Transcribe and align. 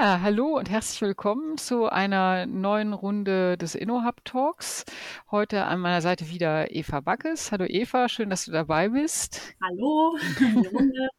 Ja, 0.00 0.22
hallo 0.22 0.56
und 0.56 0.70
herzlich 0.70 1.02
willkommen 1.02 1.58
zu 1.58 1.84
einer 1.84 2.46
neuen 2.46 2.94
Runde 2.94 3.58
des 3.58 3.74
InnoHub 3.74 4.24
Talks. 4.24 4.86
Heute 5.30 5.66
an 5.66 5.78
meiner 5.78 6.00
Seite 6.00 6.30
wieder 6.30 6.74
Eva 6.74 7.00
Backes. 7.00 7.52
Hallo 7.52 7.66
Eva, 7.66 8.08
schön, 8.08 8.30
dass 8.30 8.46
du 8.46 8.50
dabei 8.50 8.88
bist. 8.88 9.54
Hallo. 9.62 10.16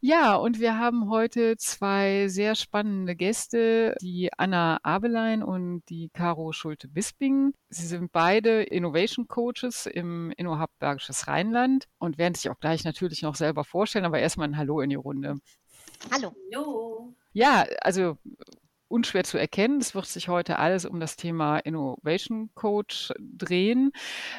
Ja, 0.00 0.34
und 0.34 0.60
wir 0.60 0.76
haben 0.76 1.08
heute 1.08 1.56
zwei 1.56 2.28
sehr 2.28 2.56
spannende 2.56 3.16
Gäste, 3.16 3.94
die 4.02 4.28
Anna 4.36 4.78
Abelein 4.82 5.42
und 5.42 5.82
die 5.88 6.10
Caro 6.12 6.52
Schulte-Bisping. 6.52 7.54
Sie 7.70 7.86
sind 7.86 8.12
beide 8.12 8.64
Innovation 8.64 9.28
Coaches 9.28 9.86
im 9.86 10.30
InnoHub 10.36 10.68
Bergisches 10.78 11.26
Rheinland 11.26 11.86
und 11.98 12.18
werden 12.18 12.34
sich 12.34 12.50
auch 12.50 12.60
gleich 12.60 12.84
natürlich 12.84 13.22
noch 13.22 13.34
selber 13.34 13.64
vorstellen, 13.64 14.04
aber 14.04 14.18
erstmal 14.18 14.48
ein 14.48 14.58
Hallo 14.58 14.80
in 14.82 14.90
die 14.90 14.96
Runde. 14.96 15.36
Hallo. 16.12 16.34
Hallo. 16.52 17.14
Ja, 17.34 17.66
also 17.80 18.16
unschwer 18.86 19.24
zu 19.24 19.38
erkennen. 19.38 19.80
Es 19.80 19.94
wird 19.96 20.06
sich 20.06 20.28
heute 20.28 20.58
alles 20.60 20.84
um 20.84 21.00
das 21.00 21.16
Thema 21.16 21.58
Innovation 21.58 22.50
Coach 22.54 23.12
drehen. 23.18 23.90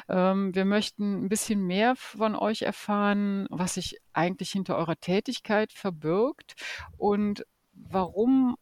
Ähm, 0.08 0.54
wir 0.54 0.64
möchten 0.64 1.24
ein 1.24 1.28
bisschen 1.28 1.66
mehr 1.66 1.94
von 1.94 2.34
euch 2.34 2.62
erfahren, 2.62 3.46
was 3.50 3.74
sich 3.74 3.98
eigentlich 4.14 4.50
hinter 4.52 4.76
eurer 4.78 4.96
Tätigkeit 4.96 5.74
verbirgt 5.74 6.54
und 6.96 7.44
warum 7.74 8.56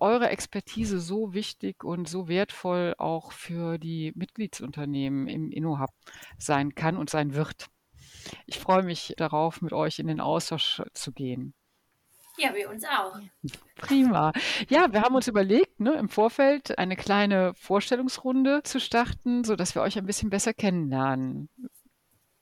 eure 0.00 0.30
Expertise 0.30 0.98
so 0.98 1.32
wichtig 1.32 1.84
und 1.84 2.08
so 2.08 2.26
wertvoll 2.26 2.94
auch 2.98 3.30
für 3.30 3.78
die 3.78 4.12
Mitgliedsunternehmen 4.16 5.28
im 5.28 5.52
InnoHub 5.52 5.90
sein 6.38 6.74
kann 6.74 6.96
und 6.96 7.08
sein 7.08 7.34
wird. 7.34 7.68
Ich 8.46 8.58
freue 8.58 8.82
mich 8.82 9.14
darauf, 9.16 9.62
mit 9.62 9.72
euch 9.72 10.00
in 10.00 10.08
den 10.08 10.20
Austausch 10.20 10.82
zu 10.92 11.12
gehen. 11.12 11.54
Ja, 12.36 12.54
wir 12.54 12.68
uns 12.70 12.84
auch. 12.84 13.18
Prima. 13.76 14.32
Ja, 14.68 14.92
wir 14.92 15.02
haben 15.02 15.14
uns 15.14 15.28
überlegt, 15.28 15.80
ne, 15.80 15.94
im 15.94 16.08
Vorfeld 16.08 16.78
eine 16.78 16.96
kleine 16.96 17.54
Vorstellungsrunde 17.54 18.62
zu 18.62 18.80
starten, 18.80 19.44
sodass 19.44 19.74
wir 19.74 19.82
euch 19.82 19.96
ein 19.98 20.06
bisschen 20.06 20.30
besser 20.30 20.52
kennenlernen. 20.52 21.48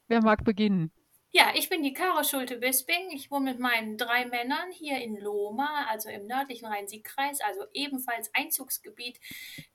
Wer 0.09 0.23
mag 0.23 0.45
beginnen? 0.45 0.93
Ja, 1.37 1.51
ich 1.53 1.69
bin 1.69 1.83
die 1.83 1.93
Caro 1.93 2.23
Schulte-Bisping. 2.23 3.11
Ich 3.13 3.29
wohne 3.29 3.51
mit 3.51 3.59
meinen 3.59 3.97
drei 3.99 4.25
Männern 4.25 4.71
hier 4.71 4.99
in 4.99 5.17
Loma, 5.17 5.87
also 5.91 6.09
im 6.09 6.27
nördlichen 6.27 6.67
Rhein-Sieg-Kreis, 6.67 7.41
also 7.41 7.65
ebenfalls 7.73 8.31
Einzugsgebiet 8.35 9.19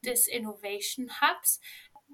des 0.01 0.29
Innovation 0.29 1.09
Hubs 1.19 1.59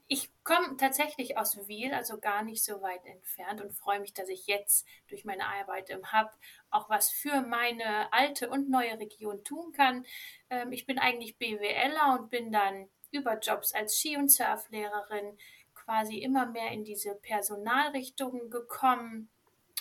ich 0.08 0.30
komme 0.44 0.78
tatsächlich 0.78 1.38
aus 1.38 1.68
Wiel, 1.68 1.94
also 1.94 2.20
gar 2.20 2.44
nicht 2.44 2.64
so 2.64 2.82
weit 2.82 3.06
entfernt 3.06 3.62
und 3.62 3.74
freue 3.74 4.00
mich, 4.00 4.14
dass 4.14 4.30
ich 4.30 4.46
jetzt 4.46 4.88
durch 5.08 5.26
meine 5.26 5.48
Arbeit 5.48 5.90
im 5.90 6.12
Hub 6.12 6.30
auch 6.70 6.90
was 6.90 7.10
für 7.10 7.42
meine 7.42 8.12
alte 8.14 8.50
und 8.50 8.70
neue 8.70 9.00
Region 9.00 9.44
tun 9.44 9.72
kann. 9.72 10.06
Ähm, 10.50 10.72
ich 10.72 10.86
bin 10.86 11.00
eigentlich 11.00 11.38
BWLer 11.38 12.20
und 12.20 12.30
bin 12.30 12.52
dann 12.52 12.90
über 13.12 13.40
Jobs 13.40 13.74
als 13.74 13.98
Ski- 13.98 14.18
und 14.18 14.30
Surflehrerin 14.30 15.38
quasi 15.74 16.18
immer 16.18 16.46
mehr 16.46 16.72
in 16.72 16.84
diese 16.84 17.16
Personalrichtungen 17.16 18.50
gekommen 18.50 19.30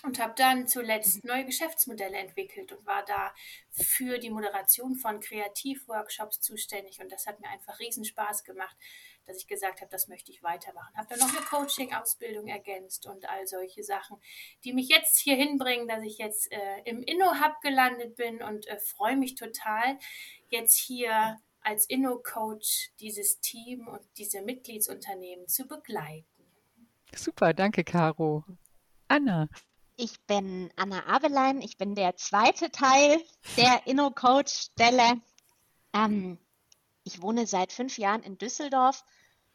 und 0.05 0.19
habe 0.21 0.35
dann 0.37 0.69
zuletzt 0.69 1.25
mhm. 1.25 1.31
neue 1.31 1.45
Geschäftsmodelle 1.45 2.17
entwickelt 2.17 2.73
und 2.73 2.87
war 2.87 3.05
da 3.05 3.35
für 3.71 4.19
die 4.19 4.31
Moderation 4.31 4.97
von 4.97 5.21
Kreativworkshops 5.21 6.41
zuständig 6.41 7.01
und 7.01 7.11
das 7.11 7.27
hat 7.27 7.41
mir 7.41 7.49
einfach 7.49 7.79
riesen 7.79 8.05
Spaß 8.05 8.45
gemacht, 8.45 8.77
dass 9.27 9.39
ich 9.39 9.47
gesagt 9.47 9.81
habe, 9.81 9.91
das 9.91 10.09
möchte 10.09 10.31
ich 10.31 10.43
weitermachen. 10.43 10.97
Habe 10.97 11.09
dann 11.09 11.19
noch 11.19 11.37
eine 11.37 11.45
Coaching-Ausbildung 11.47 12.49
ergänzt 12.49 13.07
und 13.07 13.29
all 13.29 13.47
solche 13.47 13.83
Sachen, 13.83 14.21
die 14.65 14.73
mich 14.73 14.89
jetzt 14.89 15.19
hier 15.19 15.37
hinbringen, 15.37 15.89
dass 15.89 16.03
ich 16.05 16.19
jetzt 16.19 16.51
äh, 16.53 16.81
im 16.85 17.03
Inno-Hub 17.03 17.61
gelandet 17.63 18.17
bin 18.17 18.43
und 18.43 18.67
äh, 18.67 18.79
freue 18.79 19.17
mich 19.17 19.35
total, 19.35 19.99
jetzt 20.49 20.79
hier 20.79 21.39
als 21.61 21.87
Inno-Coach 21.87 22.93
dieses 23.01 23.41
Team 23.41 23.89
und 23.89 24.03
diese 24.19 24.43
Mitgliedsunternehmen 24.43 25.49
zu 25.49 25.67
begleiten. 25.67 26.27
Super, 27.15 27.55
danke, 27.55 27.85
Caro. 27.85 28.45
Anna. 29.09 29.49
Ich 29.97 30.21
bin 30.27 30.73
Anna 30.77 31.07
Avelein. 31.07 31.63
Ich 31.63 31.77
bin 31.77 31.95
der 31.95 32.17
zweite 32.17 32.71
Teil 32.71 33.23
der 33.57 33.87
Inno-Coach-Stelle. 33.87 35.21
Ähm, 35.95 36.39
ich 37.05 37.23
wohne 37.23 37.47
seit 37.47 37.73
fünf 37.73 37.99
Jahren 37.99 38.23
in 38.23 38.39
Düsseldorf, 38.39 39.05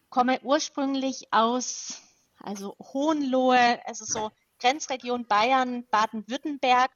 komme 0.09 0.39
ursprünglich 0.43 1.27
aus, 1.31 2.01
also 2.39 2.75
Hohenlohe, 2.79 3.85
also 3.85 4.05
so 4.05 4.31
Grenzregion 4.59 5.27
Bayern, 5.27 5.85
Baden-Württemberg 5.89 6.91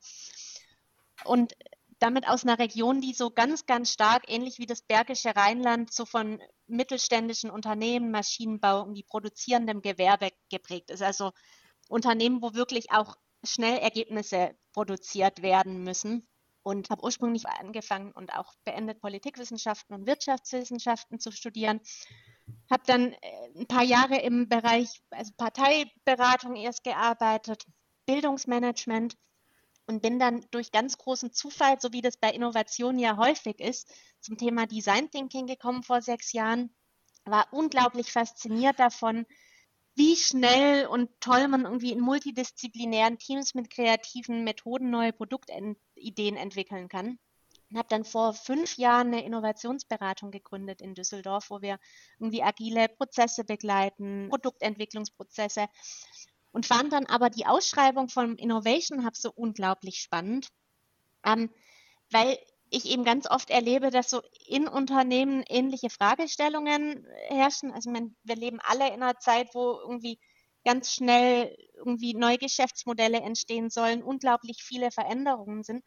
und 1.25 1.53
damit 1.99 2.27
aus 2.27 2.43
einer 2.43 2.59
Region, 2.59 3.01
die 3.01 3.13
so 3.13 3.29
ganz, 3.29 3.65
ganz 3.65 3.91
stark, 3.91 4.23
ähnlich 4.27 4.59
wie 4.59 4.65
das 4.65 4.81
Bergische 4.81 5.35
Rheinland, 5.35 5.93
so 5.93 6.05
von 6.05 6.41
mittelständischen 6.67 7.49
Unternehmen, 7.49 8.11
Maschinenbau 8.11 8.83
und 8.83 8.95
die 8.95 9.03
produzierendem 9.03 9.81
Gewerbe 9.81 10.29
geprägt 10.49 10.89
ist. 10.89 11.01
Also 11.01 11.31
Unternehmen, 11.87 12.41
wo 12.41 12.53
wirklich 12.53 12.91
auch 12.91 13.15
schnell 13.43 13.77
Ergebnisse 13.79 14.55
produziert 14.73 15.41
werden 15.41 15.83
müssen 15.83 16.27
und 16.63 16.89
habe 16.89 17.03
ursprünglich 17.03 17.47
angefangen 17.47 18.11
und 18.13 18.33
auch 18.33 18.53
beendet 18.63 19.01
Politikwissenschaften 19.01 19.95
und 19.95 20.07
Wirtschaftswissenschaften 20.07 21.19
zu 21.19 21.31
studieren. 21.31 21.81
Habe 22.71 22.83
dann 22.87 23.13
äh, 23.13 23.17
ein 23.55 23.67
paar 23.67 23.83
Jahre 23.83 24.19
im 24.21 24.49
Bereich 24.49 25.01
also 25.11 25.31
Parteiberatung 25.37 26.55
erst 26.55 26.83
gearbeitet, 26.83 27.65
Bildungsmanagement 28.05 29.15
und 29.85 30.01
bin 30.01 30.19
dann 30.19 30.45
durch 30.51 30.71
ganz 30.71 30.97
großen 30.97 31.33
Zufall, 31.33 31.79
so 31.79 31.91
wie 31.91 32.01
das 32.01 32.17
bei 32.17 32.31
Innovationen 32.31 32.99
ja 32.99 33.17
häufig 33.17 33.59
ist, 33.59 33.93
zum 34.21 34.37
Thema 34.37 34.65
Design 34.65 35.11
Thinking 35.11 35.47
gekommen 35.47 35.83
vor 35.83 36.01
sechs 36.01 36.31
Jahren. 36.31 36.73
War 37.25 37.47
unglaublich 37.51 38.11
fasziniert 38.11 38.79
davon, 38.79 39.25
wie 39.95 40.15
schnell 40.15 40.87
und 40.87 41.09
toll 41.19 41.47
man 41.47 41.65
irgendwie 41.65 41.91
in 41.91 41.99
multidisziplinären 41.99 43.19
Teams 43.19 43.53
mit 43.53 43.69
kreativen 43.69 44.43
Methoden 44.43 44.89
neue 44.89 45.13
Produktideen 46.03 46.35
entwickeln 46.35 46.89
kann. 46.89 47.17
Und 47.71 47.77
habe 47.77 47.87
dann 47.89 48.05
vor 48.05 48.33
fünf 48.33 48.77
Jahren 48.77 49.07
eine 49.07 49.25
Innovationsberatung 49.25 50.31
gegründet 50.31 50.81
in 50.81 50.93
Düsseldorf, 50.93 51.49
wo 51.49 51.61
wir 51.61 51.79
irgendwie 52.19 52.43
agile 52.43 52.87
Prozesse 52.87 53.43
begleiten, 53.43 54.27
Produktentwicklungsprozesse 54.29 55.67
und 56.51 56.67
fand 56.67 56.93
dann 56.93 57.07
aber 57.07 57.31
die 57.31 57.47
Ausschreibung 57.47 58.09
vom 58.09 58.35
Innovation 58.35 59.05
Hub 59.05 59.15
so 59.15 59.31
unglaublich 59.33 60.01
spannend, 60.01 60.49
ähm, 61.25 61.49
weil 62.11 62.37
ich 62.69 62.85
eben 62.85 63.03
ganz 63.03 63.29
oft 63.29 63.49
erlebe, 63.49 63.89
dass 63.89 64.09
so 64.11 64.21
in 64.47 64.67
Unternehmen 64.67 65.43
ähnliche 65.47 65.89
Fragestellungen 65.89 67.07
herrschen. 67.29 67.71
Also 67.71 67.91
wir 67.91 68.35
leben 68.35 68.59
alle 68.61 68.87
in 68.87 69.01
einer 69.01 69.17
Zeit, 69.19 69.55
wo 69.55 69.79
irgendwie 69.79 70.19
ganz 70.63 70.93
schnell 70.93 71.55
irgendwie 71.75 72.13
neue 72.13 72.37
Geschäftsmodelle 72.37 73.19
entstehen 73.19 73.69
sollen, 73.69 74.03
unglaublich 74.03 74.63
viele 74.63 74.91
Veränderungen 74.91 75.63
sind. 75.63 75.83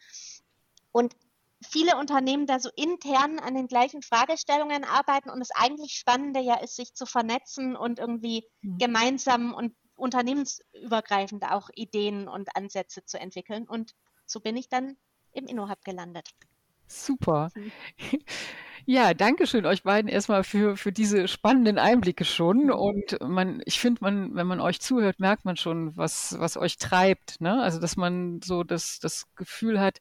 Und 0.92 1.14
viele 1.62 1.96
Unternehmen 1.96 2.46
da 2.46 2.58
so 2.58 2.70
intern 2.76 3.38
an 3.38 3.54
den 3.54 3.66
gleichen 3.66 4.02
Fragestellungen 4.02 4.84
arbeiten 4.84 5.30
und 5.30 5.40
das 5.40 5.50
eigentlich 5.54 5.92
Spannende 5.94 6.40
ja 6.40 6.56
ist, 6.56 6.76
sich 6.76 6.94
zu 6.94 7.06
vernetzen 7.06 7.76
und 7.76 7.98
irgendwie 7.98 8.46
mhm. 8.60 8.78
gemeinsam 8.78 9.54
und 9.54 9.74
unternehmensübergreifend 9.96 11.44
auch 11.44 11.70
Ideen 11.74 12.28
und 12.28 12.54
Ansätze 12.54 13.04
zu 13.04 13.18
entwickeln. 13.18 13.66
Und 13.66 13.92
so 14.26 14.40
bin 14.40 14.56
ich 14.56 14.68
dann 14.68 14.96
im 15.32 15.46
InnoHub 15.46 15.82
gelandet. 15.84 16.28
Super. 16.86 17.50
Ja, 18.88 19.14
danke 19.14 19.48
schön 19.48 19.66
euch 19.66 19.82
beiden 19.82 20.08
erstmal 20.08 20.44
für, 20.44 20.76
für 20.76 20.92
diese 20.92 21.26
spannenden 21.26 21.76
Einblicke 21.76 22.24
schon. 22.24 22.70
Und 22.70 23.18
man, 23.20 23.60
ich 23.64 23.80
finde, 23.80 23.98
man, 24.00 24.36
wenn 24.36 24.46
man 24.46 24.60
euch 24.60 24.80
zuhört, 24.80 25.18
merkt 25.18 25.44
man 25.44 25.56
schon, 25.56 25.96
was, 25.96 26.36
was 26.38 26.56
euch 26.56 26.78
treibt. 26.78 27.40
Ne? 27.40 27.60
Also, 27.60 27.80
dass 27.80 27.96
man 27.96 28.40
so 28.44 28.62
das, 28.62 29.00
das 29.00 29.26
Gefühl 29.34 29.80
hat, 29.80 29.98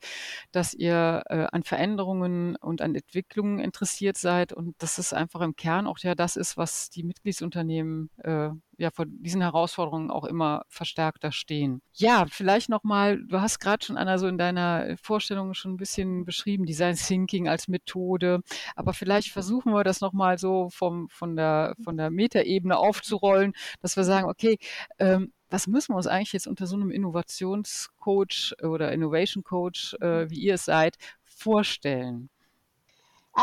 dass 0.52 0.76
ihr 0.76 1.24
äh, 1.30 1.48
an 1.52 1.64
Veränderungen 1.64 2.58
und 2.58 2.84
an 2.84 2.94
Entwicklungen 2.94 3.58
interessiert 3.58 4.18
seid 4.18 4.54
und 4.54 4.76
dass 4.78 5.00
es 5.00 5.14
einfach 5.14 5.42
im 5.42 5.56
Kern 5.56 5.88
auch 5.88 5.98
ja 5.98 6.14
das 6.14 6.36
ist, 6.36 6.56
was 6.56 6.92
die 6.92 7.02
Mitgliedsunternehmen 7.02 8.12
äh, 8.20 8.50
ja 8.78 8.92
vor 8.92 9.06
diesen 9.08 9.42
Herausforderungen 9.42 10.12
auch 10.12 10.26
immer 10.26 10.64
verstärkter 10.68 11.32
stehen. 11.32 11.82
Ja, 11.94 12.26
vielleicht 12.30 12.70
nochmal, 12.70 13.24
du 13.26 13.42
hast 13.42 13.60
gerade 13.60 13.86
schon, 13.86 13.98
Anna, 13.98 14.18
so 14.18 14.28
in 14.28 14.38
deiner 14.38 14.96
Vorstellung 15.02 15.54
schon 15.54 15.74
ein 15.74 15.78
bisschen 15.78 16.26
beschrieben, 16.26 16.66
Design 16.66 16.96
Thinking 16.96 17.48
als 17.48 17.68
Methode, 17.68 18.42
aber 18.76 18.94
vielleicht 18.94 19.32
versuchen 19.32 19.72
wir 19.74 19.84
das 19.84 20.02
nochmal 20.02 20.38
so 20.38 20.70
vom, 20.70 21.10
von 21.10 21.36
der, 21.36 21.76
von 21.84 21.98
der 21.98 22.10
Metaebene 22.12 22.78
aufzurollen, 22.78 23.54
dass 23.82 23.96
wir 23.98 24.04
sagen, 24.04 24.30
okay, 24.30 24.58
ähm, 25.00 25.34
was 25.50 25.68
müssen 25.68 25.94
wir 25.94 25.98
uns 25.98 26.08
eigentlich 26.08 26.34
jetzt 26.34 26.48
unter 26.48 26.68
so 26.68 26.76
einem 26.76 26.92
Innovationscoach 26.92 28.56
oder 28.64 28.92
Innovation 28.92 29.44
Coach, 29.44 29.96
äh, 30.02 30.30
wie 30.30 30.40
ihr 30.40 30.56
es 30.56 30.66
seid, 30.66 30.98
vorstellen? 31.24 32.30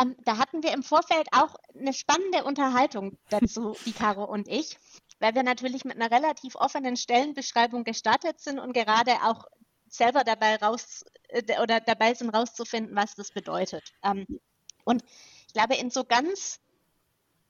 Ähm, 0.01 0.17
da 0.25 0.39
hatten 0.39 0.63
wir 0.63 0.73
im 0.73 0.83
Vorfeld 0.83 1.27
auch 1.33 1.57
eine 1.79 1.93
spannende 1.93 2.45
Unterhaltung 2.45 3.19
dazu, 3.29 3.77
die 3.85 3.93
Caro 3.93 4.25
und 4.25 4.49
ich 4.49 4.79
weil 5.23 5.37
wir 5.37 5.45
natürlich 5.45 5.85
mit 5.85 6.01
einer 6.01 6.11
relativ 6.11 6.57
offenen 6.57 6.97
Stellenbeschreibung 6.97 7.85
gestartet 7.85 8.41
sind 8.41 8.59
und 8.59 8.73
gerade 8.73 9.13
auch 9.23 9.45
selber 9.89 10.25
dabei 10.25 10.57
raus 10.57 11.05
äh, 11.29 11.43
oder 11.63 11.81
dabei 11.81 12.13
sind, 12.13 12.31
rauszufinden, 12.31 12.97
was 12.97 13.15
das 13.15 13.31
bedeutet. 13.31 13.93
Ähm, 14.03 14.27
und 14.85 15.03
ich 15.47 15.53
glaube, 15.53 15.77
in 15.77 15.91
so 15.91 16.05
ganz 16.05 16.61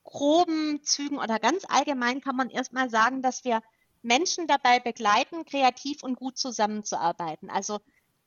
groben 0.05 0.82
Zügen 0.82 1.19
oder 1.19 1.38
ganz 1.38 1.64
allgemein 1.69 2.20
kann 2.20 2.37
man 2.37 2.50
erstmal 2.50 2.90
sagen, 2.90 3.23
dass 3.23 3.44
wir 3.44 3.62
Menschen 4.02 4.46
dabei 4.46 4.81
begleiten, 4.81 5.44
kreativ 5.44 6.02
und 6.02 6.17
gut 6.17 6.37
zusammenzuarbeiten. 6.37 7.50
Also 7.50 7.79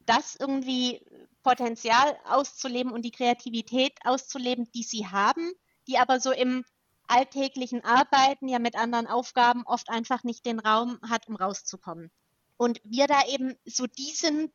das 0.05 0.35
irgendwie 0.35 1.05
Potenzial 1.43 2.17
auszuleben 2.25 2.91
und 2.91 3.03
die 3.03 3.11
Kreativität 3.11 3.93
auszuleben, 4.05 4.69
die 4.73 4.83
sie 4.83 5.07
haben, 5.07 5.51
die 5.87 5.97
aber 5.97 6.19
so 6.19 6.31
im 6.31 6.63
alltäglichen 7.07 7.83
Arbeiten 7.83 8.47
ja 8.47 8.59
mit 8.59 8.75
anderen 8.75 9.07
Aufgaben 9.07 9.63
oft 9.65 9.89
einfach 9.89 10.23
nicht 10.23 10.45
den 10.45 10.59
Raum 10.59 10.99
hat, 11.07 11.27
um 11.27 11.35
rauszukommen. 11.35 12.11
Und 12.57 12.79
wir 12.83 13.07
da 13.07 13.25
eben 13.27 13.55
so 13.65 13.85
die 13.85 14.11
sind, 14.13 14.51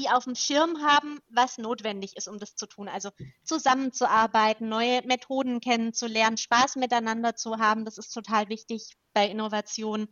die 0.00 0.08
auf 0.08 0.24
dem 0.24 0.34
Schirm 0.34 0.82
haben, 0.82 1.20
was 1.28 1.58
notwendig 1.58 2.16
ist, 2.16 2.26
um 2.26 2.38
das 2.38 2.56
zu 2.56 2.66
tun. 2.66 2.88
Also 2.88 3.10
zusammenzuarbeiten, 3.44 4.68
neue 4.68 5.02
Methoden 5.06 5.60
kennenzulernen, 5.60 6.38
Spaß 6.38 6.76
miteinander 6.76 7.36
zu 7.36 7.58
haben, 7.58 7.84
das 7.84 7.98
ist 7.98 8.12
total 8.12 8.48
wichtig 8.48 8.96
bei 9.12 9.28
Innovation. 9.28 10.08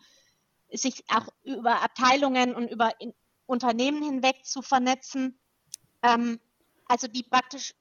Sich 0.71 1.05
auch 1.09 1.29
über 1.43 1.81
Abteilungen 1.81 2.55
und 2.55 2.69
über 2.69 2.93
Unternehmen 3.47 4.03
hinweg 4.03 4.45
zu 4.45 4.61
vernetzen. 4.61 5.41
Ähm, 6.03 6.39
also 6.87 7.09
die 7.09 7.23
praktisch 7.23 7.75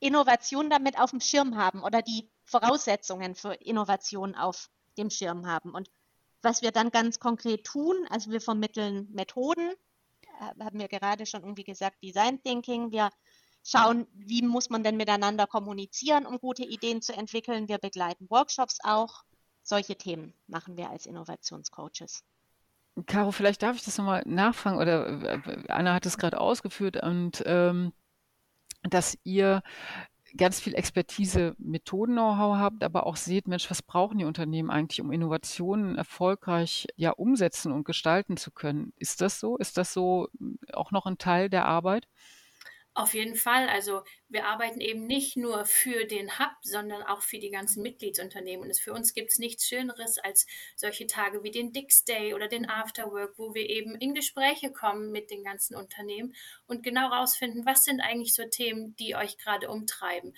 Innovation 0.00 0.70
damit 0.70 0.98
auf 0.98 1.10
dem 1.10 1.20
Schirm 1.20 1.56
haben 1.56 1.82
oder 1.82 2.00
die 2.00 2.30
Voraussetzungen 2.44 3.34
für 3.34 3.52
Innovation 3.54 4.34
auf 4.34 4.70
dem 4.96 5.10
Schirm 5.10 5.46
haben. 5.46 5.74
Und 5.74 5.90
was 6.40 6.62
wir 6.62 6.72
dann 6.72 6.90
ganz 6.90 7.20
konkret 7.20 7.64
tun, 7.64 8.06
also 8.08 8.30
wir 8.30 8.40
vermitteln 8.40 9.08
Methoden, 9.12 9.70
haben 10.40 10.78
wir 10.78 10.88
gerade 10.88 11.26
schon 11.26 11.42
irgendwie 11.42 11.64
gesagt, 11.64 12.02
Design 12.02 12.42
Thinking. 12.42 12.90
Wir 12.92 13.10
schauen, 13.64 14.06
wie 14.14 14.42
muss 14.42 14.70
man 14.70 14.82
denn 14.82 14.96
miteinander 14.96 15.46
kommunizieren, 15.46 16.26
um 16.26 16.38
gute 16.38 16.64
Ideen 16.64 17.02
zu 17.02 17.14
entwickeln. 17.14 17.68
Wir 17.68 17.78
begleiten 17.78 18.28
Workshops 18.30 18.78
auch. 18.82 19.24
Solche 19.62 19.96
Themen 19.96 20.34
machen 20.46 20.76
wir 20.76 20.90
als 20.90 21.06
Innovationscoaches. 21.06 22.22
Caro, 23.06 23.32
vielleicht 23.32 23.62
darf 23.62 23.76
ich 23.76 23.84
das 23.84 23.98
nochmal 23.98 24.22
nachfragen, 24.26 24.78
oder 24.78 25.22
äh, 25.24 25.64
Anna 25.68 25.94
hat 25.94 26.06
es 26.06 26.18
gerade 26.18 26.40
ausgeführt, 26.40 27.02
und 27.02 27.42
ähm, 27.46 27.92
dass 28.82 29.18
ihr 29.24 29.62
ganz 30.36 30.60
viel 30.60 30.74
Expertise, 30.74 31.54
Methoden-Know-how 31.58 32.56
habt, 32.56 32.84
aber 32.84 33.06
auch 33.06 33.16
seht, 33.16 33.48
Mensch, 33.48 33.70
was 33.70 33.82
brauchen 33.82 34.18
die 34.18 34.24
Unternehmen 34.24 34.70
eigentlich, 34.70 35.00
um 35.00 35.12
Innovationen 35.12 35.96
erfolgreich 35.96 36.86
ja 36.96 37.10
umsetzen 37.10 37.72
und 37.72 37.84
gestalten 37.84 38.36
zu 38.36 38.50
können? 38.50 38.92
Ist 38.98 39.20
das 39.20 39.40
so? 39.40 39.56
Ist 39.56 39.78
das 39.78 39.92
so 39.92 40.28
hm, 40.38 40.58
auch 40.72 40.90
noch 40.90 41.06
ein 41.06 41.18
Teil 41.18 41.48
der 41.50 41.66
Arbeit? 41.66 42.08
Auf 42.96 43.12
jeden 43.12 43.34
Fall. 43.34 43.68
Also 43.68 44.04
wir 44.28 44.46
arbeiten 44.46 44.80
eben 44.80 45.04
nicht 45.04 45.36
nur 45.36 45.64
für 45.64 46.04
den 46.04 46.38
Hub, 46.38 46.52
sondern 46.62 47.02
auch 47.02 47.22
für 47.22 47.40
die 47.40 47.50
ganzen 47.50 47.82
Mitgliedsunternehmen. 47.82 48.64
Und 48.64 48.78
für 48.78 48.92
uns 48.92 49.14
gibt 49.14 49.32
es 49.32 49.38
nichts 49.38 49.66
Schöneres 49.66 50.18
als 50.18 50.46
solche 50.76 51.08
Tage 51.08 51.42
wie 51.42 51.50
den 51.50 51.72
Dix 51.72 52.04
Day 52.04 52.34
oder 52.34 52.46
den 52.46 52.70
Afterwork, 52.70 53.36
wo 53.36 53.52
wir 53.52 53.68
eben 53.68 53.96
in 53.96 54.14
Gespräche 54.14 54.70
kommen 54.70 55.10
mit 55.10 55.32
den 55.32 55.42
ganzen 55.42 55.74
Unternehmen 55.74 56.36
und 56.68 56.84
genau 56.84 57.08
rausfinden, 57.08 57.66
was 57.66 57.84
sind 57.84 58.00
eigentlich 58.00 58.32
so 58.32 58.44
Themen, 58.44 58.94
die 58.94 59.16
euch 59.16 59.38
gerade 59.38 59.70
umtreiben 59.70 60.32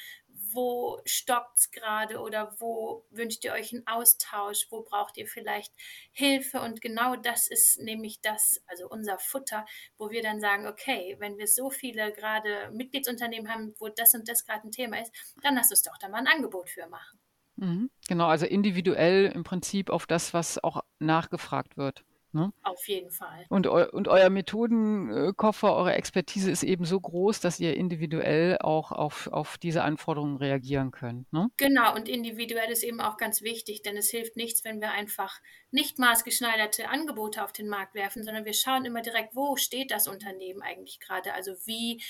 wo 0.52 1.00
stockt 1.04 1.58
es 1.58 1.70
gerade 1.70 2.20
oder 2.20 2.54
wo 2.58 3.04
wünscht 3.10 3.44
ihr 3.44 3.52
euch 3.52 3.72
einen 3.72 3.86
Austausch, 3.86 4.66
wo 4.70 4.82
braucht 4.82 5.16
ihr 5.16 5.26
vielleicht 5.26 5.72
Hilfe 6.12 6.60
und 6.60 6.80
genau 6.80 7.16
das 7.16 7.48
ist 7.48 7.80
nämlich 7.80 8.20
das, 8.20 8.62
also 8.66 8.88
unser 8.88 9.18
Futter, 9.18 9.64
wo 9.98 10.10
wir 10.10 10.22
dann 10.22 10.40
sagen, 10.40 10.66
okay, 10.66 11.16
wenn 11.18 11.38
wir 11.38 11.46
so 11.46 11.70
viele 11.70 12.12
gerade 12.12 12.70
Mitgliedsunternehmen 12.72 13.52
haben, 13.52 13.74
wo 13.78 13.88
das 13.88 14.14
und 14.14 14.28
das 14.28 14.44
gerade 14.44 14.66
ein 14.66 14.72
Thema 14.72 15.00
ist, 15.00 15.12
dann 15.42 15.54
lass 15.54 15.70
uns 15.70 15.82
doch 15.82 15.98
da 15.98 16.08
mal 16.08 16.18
ein 16.18 16.26
Angebot 16.26 16.70
für 16.70 16.86
machen. 16.86 17.18
Mhm. 17.56 17.90
Genau, 18.08 18.26
also 18.26 18.46
individuell 18.46 19.32
im 19.34 19.42
Prinzip 19.42 19.90
auf 19.90 20.06
das, 20.06 20.34
was 20.34 20.62
auch 20.62 20.82
nachgefragt 20.98 21.76
wird. 21.76 22.04
Ne? 22.36 22.52
Auf 22.64 22.86
jeden 22.86 23.10
Fall. 23.10 23.46
Und, 23.48 23.66
eu 23.66 23.88
und 23.92 24.08
euer 24.08 24.28
Methodenkoffer, 24.28 25.74
eure 25.74 25.94
Expertise 25.94 26.50
ist 26.50 26.64
eben 26.64 26.84
so 26.84 27.00
groß, 27.00 27.40
dass 27.40 27.58
ihr 27.58 27.74
individuell 27.74 28.58
auch 28.58 28.92
auf, 28.92 29.28
auf 29.32 29.56
diese 29.56 29.82
Anforderungen 29.82 30.36
reagieren 30.36 30.90
könnt. 30.90 31.32
Ne? 31.32 31.48
Genau, 31.56 31.94
und 31.94 32.10
individuell 32.10 32.70
ist 32.70 32.84
eben 32.84 33.00
auch 33.00 33.16
ganz 33.16 33.40
wichtig, 33.40 33.80
denn 33.80 33.96
es 33.96 34.10
hilft 34.10 34.36
nichts, 34.36 34.64
wenn 34.64 34.82
wir 34.82 34.90
einfach 34.90 35.40
nicht 35.70 35.98
maßgeschneiderte 35.98 36.90
Angebote 36.90 37.42
auf 37.42 37.52
den 37.52 37.68
Markt 37.68 37.94
werfen, 37.94 38.22
sondern 38.22 38.44
wir 38.44 38.52
schauen 38.52 38.84
immer 38.84 39.00
direkt, 39.00 39.34
wo 39.34 39.56
steht 39.56 39.90
das 39.90 40.06
Unternehmen 40.06 40.60
eigentlich 40.60 41.00
gerade? 41.00 41.32
Also 41.32 41.52
wie 41.64 42.02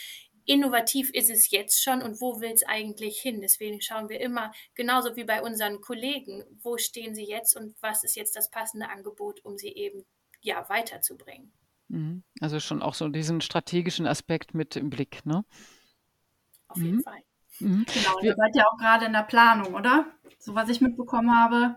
innovativ 0.46 1.10
ist 1.12 1.28
es 1.30 1.50
jetzt 1.50 1.82
schon 1.82 2.02
und 2.02 2.20
wo 2.20 2.40
will 2.40 2.52
es 2.52 2.64
eigentlich 2.64 3.20
hin? 3.20 3.40
Deswegen 3.40 3.80
schauen 3.80 4.08
wir 4.08 4.20
immer, 4.20 4.52
genauso 4.74 5.16
wie 5.16 5.24
bei 5.24 5.42
unseren 5.42 5.80
Kollegen, 5.80 6.44
wo 6.62 6.78
stehen 6.78 7.14
sie 7.14 7.26
jetzt 7.26 7.56
und 7.56 7.74
was 7.80 8.04
ist 8.04 8.16
jetzt 8.16 8.36
das 8.36 8.50
passende 8.50 8.88
Angebot, 8.88 9.44
um 9.44 9.58
sie 9.58 9.72
eben 9.74 10.06
ja, 10.40 10.68
weiterzubringen. 10.68 11.52
Mhm. 11.88 12.22
Also 12.40 12.60
schon 12.60 12.82
auch 12.82 12.94
so 12.94 13.08
diesen 13.08 13.40
strategischen 13.40 14.06
Aspekt 14.06 14.54
mit 14.54 14.76
im 14.76 14.90
Blick, 14.90 15.24
ne? 15.24 15.44
Auf 16.68 16.78
jeden 16.78 16.96
mhm. 16.96 17.02
Fall. 17.02 17.22
Mhm. 17.60 17.86
Genau, 17.92 18.18
ihr 18.20 18.34
seid 18.34 18.56
ja 18.56 18.64
auch 18.66 18.76
gerade 18.76 19.06
in 19.06 19.12
der 19.12 19.22
Planung, 19.22 19.74
oder? 19.74 20.06
So 20.38 20.54
was 20.54 20.68
ich 20.68 20.80
mitbekommen 20.80 21.34
habe, 21.38 21.76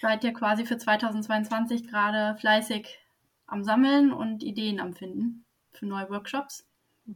seid 0.00 0.24
ihr 0.24 0.32
quasi 0.32 0.64
für 0.64 0.78
2022 0.78 1.86
gerade 1.86 2.38
fleißig 2.38 2.98
am 3.46 3.64
Sammeln 3.64 4.12
und 4.12 4.42
Ideen 4.42 4.80
am 4.80 4.94
Finden 4.94 5.44
für 5.72 5.86
neue 5.86 6.08
Workshops. 6.10 6.66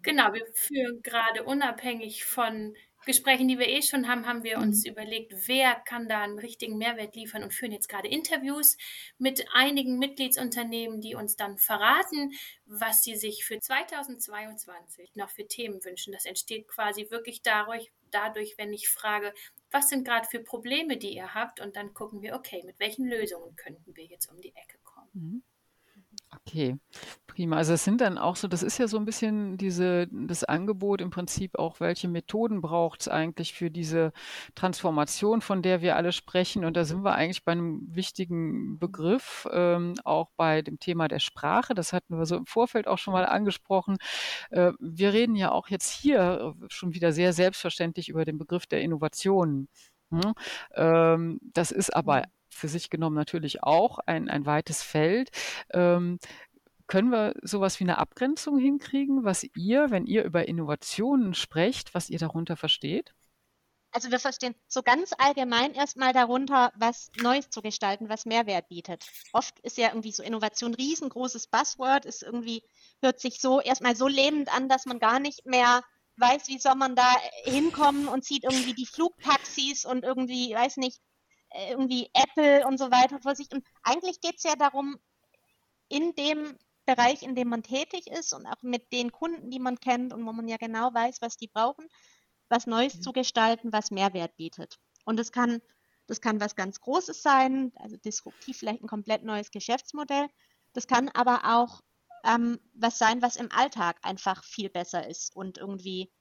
Genau, 0.02 0.32
wir 0.32 0.46
führen 0.54 1.02
gerade 1.02 1.44
unabhängig 1.44 2.24
von 2.24 2.74
Gesprächen, 3.04 3.48
die 3.48 3.58
wir 3.58 3.68
eh 3.68 3.82
schon 3.82 4.08
haben, 4.08 4.26
haben 4.26 4.44
wir 4.44 4.58
uns 4.58 4.84
mhm. 4.84 4.92
überlegt, 4.92 5.32
wer 5.46 5.74
kann 5.74 6.08
da 6.08 6.22
einen 6.22 6.38
richtigen 6.38 6.78
Mehrwert 6.78 7.14
liefern 7.14 7.42
und 7.42 7.52
führen 7.52 7.72
jetzt 7.72 7.88
gerade 7.88 8.08
Interviews 8.08 8.76
mit 9.18 9.46
einigen 9.52 9.98
Mitgliedsunternehmen, 9.98 11.00
die 11.00 11.14
uns 11.14 11.36
dann 11.36 11.58
verraten, 11.58 12.32
was 12.66 13.02
sie 13.02 13.16
sich 13.16 13.44
für 13.44 13.58
2022 13.58 15.14
noch 15.14 15.30
für 15.30 15.46
Themen 15.46 15.84
wünschen. 15.84 16.12
Das 16.12 16.24
entsteht 16.24 16.68
quasi 16.68 17.10
wirklich 17.10 17.42
dadurch, 17.42 17.92
dadurch 18.10 18.54
wenn 18.58 18.72
ich 18.72 18.88
frage, 18.88 19.34
was 19.70 19.88
sind 19.88 20.04
gerade 20.04 20.28
für 20.28 20.40
Probleme, 20.40 20.96
die 20.96 21.14
ihr 21.14 21.34
habt 21.34 21.60
und 21.60 21.76
dann 21.76 21.94
gucken 21.94 22.22
wir, 22.22 22.34
okay, 22.34 22.62
mit 22.64 22.78
welchen 22.78 23.06
Lösungen 23.06 23.56
könnten 23.56 23.96
wir 23.96 24.04
jetzt 24.04 24.30
um 24.30 24.40
die 24.40 24.54
Ecke 24.54 24.78
kommen. 24.84 25.10
Mhm. 25.12 25.42
Okay, 26.34 26.78
prima. 27.26 27.56
Also 27.56 27.74
es 27.74 27.84
sind 27.84 28.00
dann 28.00 28.16
auch 28.16 28.36
so, 28.36 28.48
das 28.48 28.62
ist 28.62 28.78
ja 28.78 28.88
so 28.88 28.96
ein 28.96 29.04
bisschen 29.04 29.58
diese, 29.58 30.08
das 30.10 30.44
Angebot 30.44 31.02
im 31.02 31.10
Prinzip 31.10 31.58
auch, 31.58 31.78
welche 31.78 32.08
Methoden 32.08 32.62
braucht 32.62 33.02
es 33.02 33.08
eigentlich 33.08 33.52
für 33.52 33.70
diese 33.70 34.12
Transformation, 34.54 35.42
von 35.42 35.60
der 35.60 35.82
wir 35.82 35.94
alle 35.94 36.10
sprechen. 36.12 36.64
Und 36.64 36.76
da 36.76 36.84
sind 36.84 37.04
wir 37.04 37.14
eigentlich 37.14 37.44
bei 37.44 37.52
einem 37.52 37.82
wichtigen 37.94 38.78
Begriff, 38.78 39.46
ähm, 39.52 39.94
auch 40.04 40.30
bei 40.36 40.62
dem 40.62 40.78
Thema 40.78 41.06
der 41.06 41.18
Sprache. 41.20 41.74
Das 41.74 41.92
hatten 41.92 42.16
wir 42.16 42.24
so 42.24 42.36
im 42.36 42.46
Vorfeld 42.46 42.88
auch 42.88 42.98
schon 42.98 43.12
mal 43.12 43.26
angesprochen. 43.26 43.98
Äh, 44.50 44.72
wir 44.80 45.12
reden 45.12 45.36
ja 45.36 45.52
auch 45.52 45.68
jetzt 45.68 45.90
hier 45.90 46.54
schon 46.68 46.94
wieder 46.94 47.12
sehr 47.12 47.34
selbstverständlich 47.34 48.08
über 48.08 48.24
den 48.24 48.38
Begriff 48.38 48.66
der 48.66 48.80
Innovation. 48.80 49.68
Hm? 50.10 50.32
Ähm, 50.74 51.40
das 51.42 51.72
ist 51.72 51.94
aber 51.94 52.24
für 52.52 52.68
sich 52.68 52.90
genommen 52.90 53.16
natürlich 53.16 53.62
auch 53.62 53.98
ein, 53.98 54.28
ein 54.28 54.46
weites 54.46 54.82
Feld. 54.82 55.30
Ähm, 55.70 56.18
können 56.86 57.10
wir 57.10 57.34
sowas 57.42 57.80
wie 57.80 57.84
eine 57.84 57.98
Abgrenzung 57.98 58.58
hinkriegen, 58.58 59.24
was 59.24 59.46
ihr, 59.56 59.90
wenn 59.90 60.04
ihr 60.04 60.24
über 60.24 60.46
Innovationen 60.46 61.34
sprecht, 61.34 61.94
was 61.94 62.10
ihr 62.10 62.18
darunter 62.18 62.56
versteht? 62.56 63.14
Also 63.94 64.10
wir 64.10 64.18
verstehen 64.18 64.54
so 64.68 64.82
ganz 64.82 65.12
allgemein 65.18 65.74
erstmal 65.74 66.14
darunter, 66.14 66.72
was 66.76 67.10
Neues 67.20 67.50
zu 67.50 67.60
gestalten, 67.60 68.08
was 68.08 68.24
Mehrwert 68.24 68.68
bietet. 68.68 69.04
Oft 69.34 69.58
ist 69.60 69.76
ja 69.76 69.88
irgendwie 69.88 70.12
so 70.12 70.22
Innovation 70.22 70.74
riesengroßes 70.74 71.48
Buzzword, 71.48 72.06
ist 72.06 72.22
irgendwie, 72.22 72.62
hört 73.02 73.20
sich 73.20 73.38
so 73.40 73.60
erstmal 73.60 73.94
so 73.94 74.08
lebend 74.08 74.52
an, 74.54 74.70
dass 74.70 74.86
man 74.86 74.98
gar 74.98 75.20
nicht 75.20 75.44
mehr 75.44 75.82
weiß, 76.16 76.48
wie 76.48 76.58
soll 76.58 76.74
man 76.74 76.96
da 76.96 77.14
hinkommen 77.44 78.08
und 78.08 78.24
sieht 78.24 78.44
irgendwie 78.44 78.74
die 78.74 78.86
Flugtaxis 78.86 79.84
und 79.84 80.04
irgendwie, 80.04 80.54
weiß 80.54 80.78
nicht, 80.78 81.00
irgendwie 81.68 82.10
Apple 82.14 82.66
und 82.66 82.78
so 82.78 82.90
weiter 82.90 83.20
vor 83.20 83.34
sich. 83.34 83.50
Und 83.52 83.64
eigentlich 83.82 84.20
geht 84.20 84.36
es 84.36 84.44
ja 84.44 84.56
darum, 84.56 84.98
in 85.88 86.14
dem 86.14 86.56
Bereich, 86.86 87.22
in 87.22 87.34
dem 87.34 87.48
man 87.48 87.62
tätig 87.62 88.08
ist 88.08 88.32
und 88.32 88.46
auch 88.46 88.62
mit 88.62 88.92
den 88.92 89.12
Kunden, 89.12 89.50
die 89.50 89.60
man 89.60 89.78
kennt 89.78 90.12
und 90.12 90.26
wo 90.26 90.32
man 90.32 90.48
ja 90.48 90.56
genau 90.56 90.92
weiß, 90.92 91.18
was 91.20 91.36
die 91.36 91.48
brauchen, 91.48 91.86
was 92.48 92.66
Neues 92.66 92.96
mhm. 92.96 93.02
zu 93.02 93.12
gestalten, 93.12 93.72
was 93.72 93.90
Mehrwert 93.90 94.36
bietet. 94.36 94.78
Und 95.04 95.18
das 95.18 95.32
kann, 95.32 95.60
das 96.06 96.20
kann 96.20 96.40
was 96.40 96.56
ganz 96.56 96.80
Großes 96.80 97.22
sein, 97.22 97.72
also 97.76 97.96
disruptiv 97.96 98.58
vielleicht 98.58 98.82
ein 98.82 98.88
komplett 98.88 99.22
neues 99.22 99.50
Geschäftsmodell. 99.50 100.28
Das 100.72 100.86
kann 100.86 101.08
aber 101.10 101.56
auch 101.56 101.82
ähm, 102.24 102.58
was 102.74 102.98
sein, 102.98 103.22
was 103.22 103.36
im 103.36 103.50
Alltag 103.52 103.98
einfach 104.02 104.44
viel 104.44 104.70
besser 104.70 105.08
ist 105.08 105.34
und 105.36 105.58
irgendwie 105.58 106.12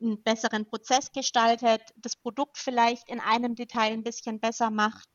einen 0.00 0.22
besseren 0.22 0.66
Prozess 0.66 1.12
gestaltet, 1.12 1.82
das 1.96 2.16
Produkt 2.16 2.58
vielleicht 2.58 3.08
in 3.08 3.20
einem 3.20 3.54
Detail 3.54 3.92
ein 3.92 4.02
bisschen 4.02 4.40
besser 4.40 4.70
macht, 4.70 5.08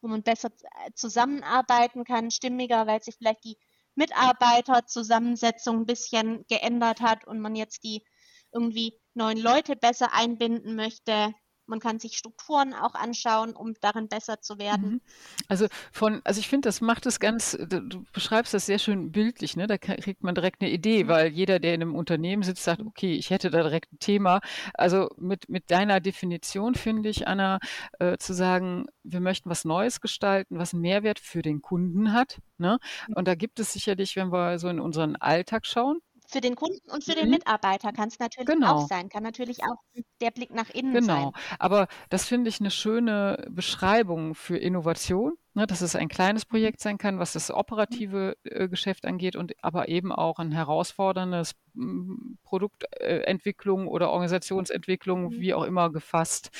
wo 0.00 0.08
man 0.08 0.22
besser 0.22 0.50
zusammenarbeiten 0.94 2.04
kann, 2.04 2.30
stimmiger, 2.30 2.86
weil 2.86 3.02
sich 3.02 3.16
vielleicht 3.16 3.44
die 3.44 3.58
Mitarbeiterzusammensetzung 3.94 5.80
ein 5.80 5.86
bisschen 5.86 6.44
geändert 6.48 7.00
hat 7.00 7.26
und 7.26 7.40
man 7.40 7.54
jetzt 7.54 7.84
die 7.84 8.04
irgendwie 8.52 9.00
neuen 9.14 9.38
Leute 9.38 9.76
besser 9.76 10.12
einbinden 10.12 10.74
möchte. 10.74 11.34
Man 11.66 11.80
kann 11.80 11.98
sich 11.98 12.16
Strukturen 12.16 12.74
auch 12.74 12.94
anschauen, 12.94 13.54
um 13.54 13.74
darin 13.80 14.08
besser 14.08 14.40
zu 14.40 14.58
werden. 14.58 14.90
Mhm. 14.90 15.00
Also 15.48 15.66
von, 15.92 16.20
also 16.24 16.40
ich 16.40 16.48
finde, 16.48 16.68
das 16.68 16.80
macht 16.80 17.06
es 17.06 17.20
ganz, 17.20 17.56
du 17.58 18.04
beschreibst 18.12 18.54
das 18.54 18.66
sehr 18.66 18.78
schön 18.78 19.12
bildlich, 19.12 19.56
ne? 19.56 19.66
Da 19.66 19.78
kriegt 19.78 20.22
man 20.22 20.34
direkt 20.34 20.60
eine 20.60 20.70
Idee, 20.70 21.04
mhm. 21.04 21.08
weil 21.08 21.28
jeder, 21.28 21.58
der 21.58 21.74
in 21.74 21.82
einem 21.82 21.94
Unternehmen 21.94 22.42
sitzt, 22.42 22.64
sagt, 22.64 22.82
okay, 22.82 23.14
ich 23.14 23.30
hätte 23.30 23.50
da 23.50 23.62
direkt 23.62 23.92
ein 23.92 23.98
Thema. 23.98 24.40
Also 24.74 25.08
mit, 25.16 25.48
mit 25.48 25.70
deiner 25.70 26.00
Definition 26.00 26.74
finde 26.74 27.08
ich, 27.08 27.26
Anna, 27.26 27.58
äh, 27.98 28.18
zu 28.18 28.34
sagen, 28.34 28.86
wir 29.02 29.20
möchten 29.20 29.50
was 29.50 29.64
Neues 29.64 30.00
gestalten, 30.00 30.58
was 30.58 30.72
einen 30.72 30.82
Mehrwert 30.82 31.18
für 31.18 31.42
den 31.42 31.62
Kunden 31.62 32.12
hat. 32.12 32.38
Ne? 32.58 32.78
Mhm. 33.08 33.14
Und 33.14 33.28
da 33.28 33.34
gibt 33.34 33.60
es 33.60 33.72
sicherlich, 33.72 34.16
wenn 34.16 34.32
wir 34.32 34.58
so 34.58 34.68
in 34.68 34.80
unseren 34.80 35.16
Alltag 35.16 35.66
schauen, 35.66 36.00
für 36.34 36.40
den 36.40 36.56
Kunden 36.56 36.90
und 36.90 37.04
für 37.04 37.14
den 37.14 37.26
mhm. 37.26 37.34
Mitarbeiter 37.34 37.92
kann 37.92 38.08
es 38.08 38.18
natürlich 38.18 38.48
genau. 38.48 38.72
auch 38.72 38.88
sein, 38.88 39.08
kann 39.08 39.22
natürlich 39.22 39.62
auch 39.62 39.76
der 40.20 40.32
Blick 40.32 40.52
nach 40.52 40.68
innen 40.68 40.92
genau. 40.92 41.06
sein. 41.06 41.22
Genau, 41.22 41.32
aber 41.60 41.86
das 42.10 42.26
finde 42.26 42.48
ich 42.48 42.58
eine 42.58 42.72
schöne 42.72 43.46
Beschreibung 43.50 44.34
für 44.34 44.56
Innovation 44.56 45.34
ne, 45.54 45.66
dass 45.66 45.80
es 45.80 45.96
ein 45.96 46.08
kleines 46.08 46.44
Projekt 46.44 46.80
sein 46.80 46.98
kann, 46.98 47.18
was 47.18 47.32
das 47.32 47.50
operative 47.50 48.36
äh, 48.44 48.68
Geschäft 48.68 49.06
angeht 49.06 49.36
und 49.36 49.54
aber 49.62 49.88
eben 49.88 50.12
auch 50.12 50.38
ein 50.38 50.52
herausforderndes 50.52 51.54
m, 51.74 52.38
Produktentwicklung 52.42 53.86
äh, 53.86 53.88
oder 53.88 54.10
Organisationsentwicklung, 54.10 55.24
mhm. 55.24 55.40
wie 55.40 55.54
auch 55.54 55.62
immer 55.64 55.90
gefasst. 55.90 56.50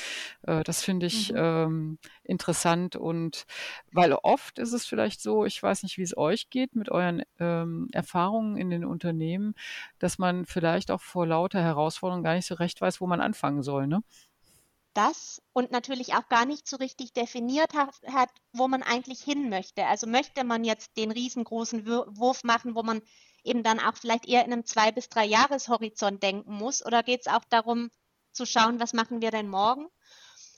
Äh, 0.43 0.63
das 0.63 0.83
finde 0.83 1.05
ich 1.05 1.31
mhm. 1.31 1.37
ähm, 1.37 1.97
interessant 2.23 2.95
und 2.95 3.45
weil 3.91 4.13
oft 4.13 4.59
ist 4.59 4.73
es 4.73 4.85
vielleicht 4.85 5.21
so, 5.21 5.45
ich 5.45 5.61
weiß 5.61 5.83
nicht, 5.83 5.97
wie 5.97 6.03
es 6.03 6.17
euch 6.17 6.49
geht 6.49 6.75
mit 6.75 6.89
euren 6.89 7.23
ähm, 7.39 7.89
Erfahrungen 7.91 8.57
in 8.57 8.69
den 8.69 8.85
Unternehmen, 8.85 9.55
dass 9.99 10.17
man 10.17 10.45
vielleicht 10.45 10.89
auch 10.89 11.01
vor 11.01 11.27
lauter 11.27 11.61
Herausforderungen 11.61 12.23
gar 12.23 12.35
nicht 12.35 12.47
so 12.47 12.55
recht 12.55 12.79
weiß, 12.79 13.01
wo 13.01 13.07
man 13.07 13.21
anfangen 13.21 13.61
soll. 13.61 13.87
Ne? 13.87 14.01
Das 14.95 15.41
und 15.53 15.71
natürlich 15.71 16.15
auch 16.15 16.27
gar 16.29 16.45
nicht 16.45 16.67
so 16.67 16.77
richtig 16.77 17.13
definiert 17.13 17.73
hat, 17.73 17.95
hat, 18.07 18.29
wo 18.53 18.67
man 18.67 18.81
eigentlich 18.81 19.21
hin 19.21 19.49
möchte. 19.49 19.85
Also 19.85 20.07
möchte 20.07 20.43
man 20.43 20.63
jetzt 20.63 20.97
den 20.97 21.11
riesengroßen 21.11 21.85
Wurf 21.85 22.43
machen, 22.43 22.75
wo 22.75 22.83
man 22.83 23.01
eben 23.43 23.61
dann 23.61 23.79
auch 23.79 23.95
vielleicht 23.95 24.27
eher 24.27 24.43
in 24.45 24.51
einem 24.51 24.65
zwei 24.65 24.91
bis 24.91 25.09
drei 25.09 25.25
Jahreshorizont 25.25 26.23
denken 26.23 26.53
muss, 26.53 26.83
oder 26.85 27.03
geht 27.03 27.21
es 27.21 27.27
auch 27.27 27.43
darum 27.49 27.91
zu 28.31 28.45
schauen, 28.45 28.79
was 28.79 28.93
machen 28.93 29.21
wir 29.21 29.31
denn 29.31 29.47
morgen? 29.47 29.87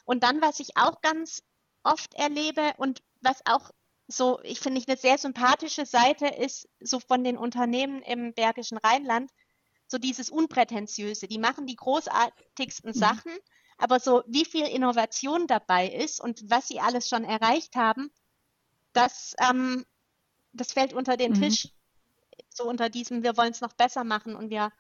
Und 0.06 0.24
dann, 0.24 0.42
was 0.42 0.60
ich 0.60 0.78
auch 0.78 1.02
ganz 1.02 1.44
oft 1.84 2.14
erlebe 2.14 2.74
und 2.78 3.04
was 3.22 3.46
auch 3.46 3.72
so, 4.08 4.40
ich 4.44 4.62
finde 4.62 4.80
ich 4.80 4.88
eine 4.88 4.98
sehr 4.98 5.18
sympathische 5.18 5.86
Seite 5.86 6.28
ist, 6.28 6.70
so 6.80 7.00
von 7.00 7.24
den 7.24 7.38
Unternehmen 7.38 8.02
im 8.04 8.34
Bergischen 8.34 8.78
Rheinland, 8.78 9.30
so 9.88 9.98
dieses 9.98 10.30
Unprätentiöse. 10.30 11.28
Die 11.28 11.40
machen 11.40 11.66
die 11.66 11.76
großartigsten 11.76 12.92
mhm. 12.92 13.00
Aber 13.78 14.00
so, 14.00 14.24
wie 14.28 14.46
viel 14.46 14.66
Innovation 14.66 15.48
dabei 15.48 15.88
ist 15.88 16.20
und 16.20 16.50
was 16.50 16.68
sie 16.68 16.80
alles 16.80 17.08
schon 17.08 17.24
erreicht 17.24 17.76
haben, 17.76 18.10
das, 18.94 19.36
ähm, 19.40 19.86
das 20.54 20.74
fällt 20.74 20.94
unter 20.94 21.18
den 21.18 21.34
mhm. 21.34 21.42
Tisch. 21.42 21.70
So 22.50 22.64
unter 22.64 22.90
diesem, 22.90 23.24
wir 23.24 23.38
wollen 23.38 23.52
es 23.52 23.62
noch 23.62 23.74
besser 23.74 24.04
machen 24.04 24.36
und 24.36 24.50
wir, 24.50 24.72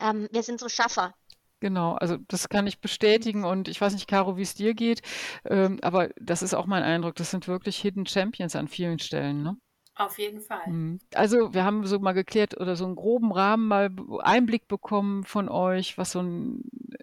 ähm, 0.00 0.28
wir 0.32 0.42
sind 0.42 0.58
so 0.58 0.68
Schaffer. 0.68 1.14
Genau, 1.60 1.94
also 1.94 2.16
das 2.26 2.48
kann 2.48 2.66
ich 2.66 2.80
bestätigen 2.80 3.44
und 3.44 3.68
ich 3.68 3.80
weiß 3.80 3.92
nicht, 3.92 4.08
Caro, 4.08 4.36
wie 4.36 4.42
es 4.42 4.56
dir 4.56 4.74
geht, 4.74 5.00
ähm, 5.44 5.78
aber 5.82 6.08
das 6.20 6.42
ist 6.42 6.54
auch 6.54 6.66
mein 6.66 6.82
Eindruck. 6.82 7.14
Das 7.14 7.30
sind 7.30 7.46
wirklich 7.46 7.80
Hidden 7.80 8.04
Champions 8.06 8.56
an 8.56 8.66
vielen 8.66 8.98
Stellen. 8.98 9.44
Ne? 9.44 9.56
Auf 9.94 10.18
jeden 10.18 10.40
Fall. 10.40 10.66
Mhm. 10.68 11.00
Also 11.14 11.52
wir 11.52 11.64
haben 11.64 11.86
so 11.86 11.98
mal 11.98 12.12
geklärt 12.12 12.58
oder 12.58 12.76
so 12.76 12.86
einen 12.86 12.96
groben 12.96 13.30
Rahmen 13.30 13.68
mal 13.68 13.90
Einblick 14.20 14.66
bekommen 14.66 15.24
von 15.24 15.50
euch, 15.50 15.98
was 15.98 16.12
so 16.12 16.20
ein 16.20 16.62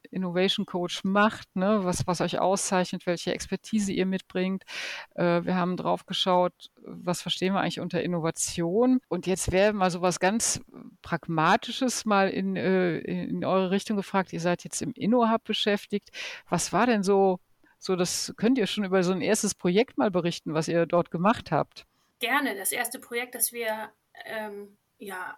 Innovation 0.09 0.65
Coach 0.65 1.03
macht, 1.03 1.55
ne? 1.55 1.81
was, 1.83 2.07
was 2.07 2.19
euch 2.21 2.39
auszeichnet, 2.39 3.05
welche 3.05 3.31
Expertise 3.31 3.93
ihr 3.93 4.07
mitbringt. 4.07 4.63
Äh, 5.13 5.43
wir 5.43 5.55
haben 5.55 5.77
drauf 5.77 6.07
geschaut, 6.07 6.71
was 6.81 7.21
verstehen 7.21 7.53
wir 7.53 7.61
eigentlich 7.61 7.79
unter 7.79 8.01
Innovation. 8.01 8.99
Und 9.07 9.27
jetzt 9.27 9.51
wäre 9.51 9.73
mal 9.73 9.91
so 9.91 10.01
was 10.01 10.19
ganz 10.19 10.61
Pragmatisches 11.03 12.05
mal 12.05 12.29
in, 12.29 12.55
äh, 12.55 12.97
in 12.97 13.45
eure 13.45 13.69
Richtung 13.69 13.97
gefragt. 13.97 14.33
Ihr 14.33 14.41
seid 14.41 14.63
jetzt 14.63 14.81
im 14.81 14.93
InnoHub 14.93 15.43
beschäftigt. 15.43 16.09
Was 16.49 16.73
war 16.73 16.87
denn 16.87 17.03
so, 17.03 17.39
so 17.77 17.95
das 17.95 18.33
könnt 18.35 18.57
ihr 18.57 18.65
schon 18.67 18.83
über 18.83 19.03
so 19.03 19.11
ein 19.11 19.21
erstes 19.21 19.53
Projekt 19.53 19.97
mal 19.97 20.09
berichten, 20.09 20.55
was 20.55 20.67
ihr 20.67 20.87
dort 20.87 21.11
gemacht 21.11 21.51
habt? 21.51 21.85
Gerne. 22.19 22.55
Das 22.55 22.71
erste 22.71 22.99
Projekt, 22.99 23.35
das 23.35 23.51
wir 23.51 23.91
ähm, 24.25 24.77
ja 24.97 25.37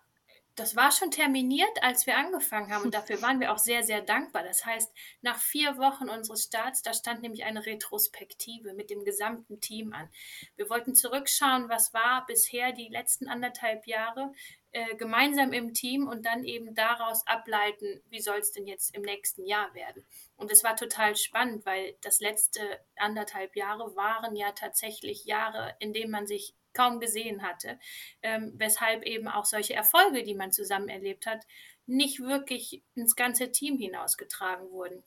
das 0.56 0.76
war 0.76 0.92
schon 0.92 1.12
terminiert, 1.12 1.82
als 1.82 2.06
wir 2.06 2.18
angefangen 2.18 2.74
haben 2.74 2.84
und 2.84 2.94
dafür 2.94 3.22
waren 3.22 3.40
wir 3.40 3.52
auch 3.52 3.58
sehr, 3.58 3.84
sehr 3.84 4.02
dankbar. 4.02 4.44
Das 4.44 4.66
heißt, 4.66 4.92
nach 5.22 5.40
vier 5.40 5.78
Wochen 5.78 6.10
unseres 6.10 6.44
Starts, 6.44 6.82
da 6.82 6.94
stand 6.94 7.22
nämlich 7.22 7.46
eine 7.46 7.66
Retrospektive 7.66 8.74
mit 8.74 8.90
dem 8.90 9.04
gesamten 9.04 9.60
Team 9.62 9.94
an. 9.94 10.10
Wir 10.56 10.70
wollten 10.70 10.96
zurückschauen, 10.96 11.70
was 11.70 11.94
war 11.94 12.26
bisher 12.26 12.74
die 12.74 12.90
letzten 12.90 13.28
anderthalb 13.28 13.88
Jahre 13.88 14.34
äh, 14.72 14.96
gemeinsam 14.96 15.54
im 15.54 15.74
Team 15.74 16.08
und 16.08 16.26
dann 16.26 16.44
eben 16.44 16.76
daraus 16.76 17.26
ableiten, 17.28 18.02
wie 18.10 18.22
soll 18.22 18.40
es 18.40 18.52
denn 18.52 18.68
jetzt 18.68 18.96
im 18.96 19.02
nächsten 19.02 19.46
Jahr 19.46 19.74
werden. 19.74 20.06
Und 20.36 20.52
es 20.52 20.64
war 20.64 20.76
total 20.76 21.16
spannend, 21.16 21.66
weil 21.66 21.96
das 22.02 22.20
letzte 22.20 22.62
anderthalb 22.98 23.56
Jahre 23.56 23.96
waren 23.96 24.36
ja 24.36 24.52
tatsächlich 24.52 25.26
Jahre, 25.26 25.76
in 25.80 25.94
denen 25.94 26.12
man 26.12 26.28
sich 26.28 26.54
kaum 26.74 27.00
gesehen 27.00 27.44
hatte, 27.44 27.80
ähm, 28.22 28.54
weshalb 28.56 29.04
eben 29.04 29.28
auch 29.28 29.46
solche 29.46 29.74
Erfolge, 29.74 30.24
die 30.24 30.36
man 30.36 30.52
zusammen 30.52 30.90
erlebt 30.90 31.26
hat, 31.26 31.46
nicht 31.86 32.20
wirklich 32.20 32.84
ins 32.96 33.16
ganze 33.16 33.52
Team 33.52 33.78
hinausgetragen 33.78 34.70
wurden. 34.72 35.04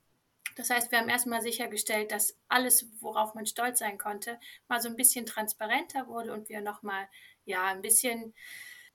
Das 0.56 0.70
heißt, 0.70 0.92
wir 0.92 0.98
haben 0.98 1.08
erstmal 1.08 1.42
sichergestellt, 1.42 2.12
dass 2.12 2.36
alles, 2.48 2.88
worauf 3.00 3.34
man 3.34 3.46
stolz 3.46 3.80
sein 3.80 3.98
konnte, 3.98 4.38
mal 4.68 4.80
so 4.80 4.88
ein 4.88 4.96
bisschen 4.96 5.26
transparenter 5.26 6.06
wurde 6.06 6.32
und 6.32 6.48
wir 6.48 6.60
nochmal, 6.60 7.08
ja, 7.44 7.64
ein 7.66 7.82
bisschen, 7.82 8.34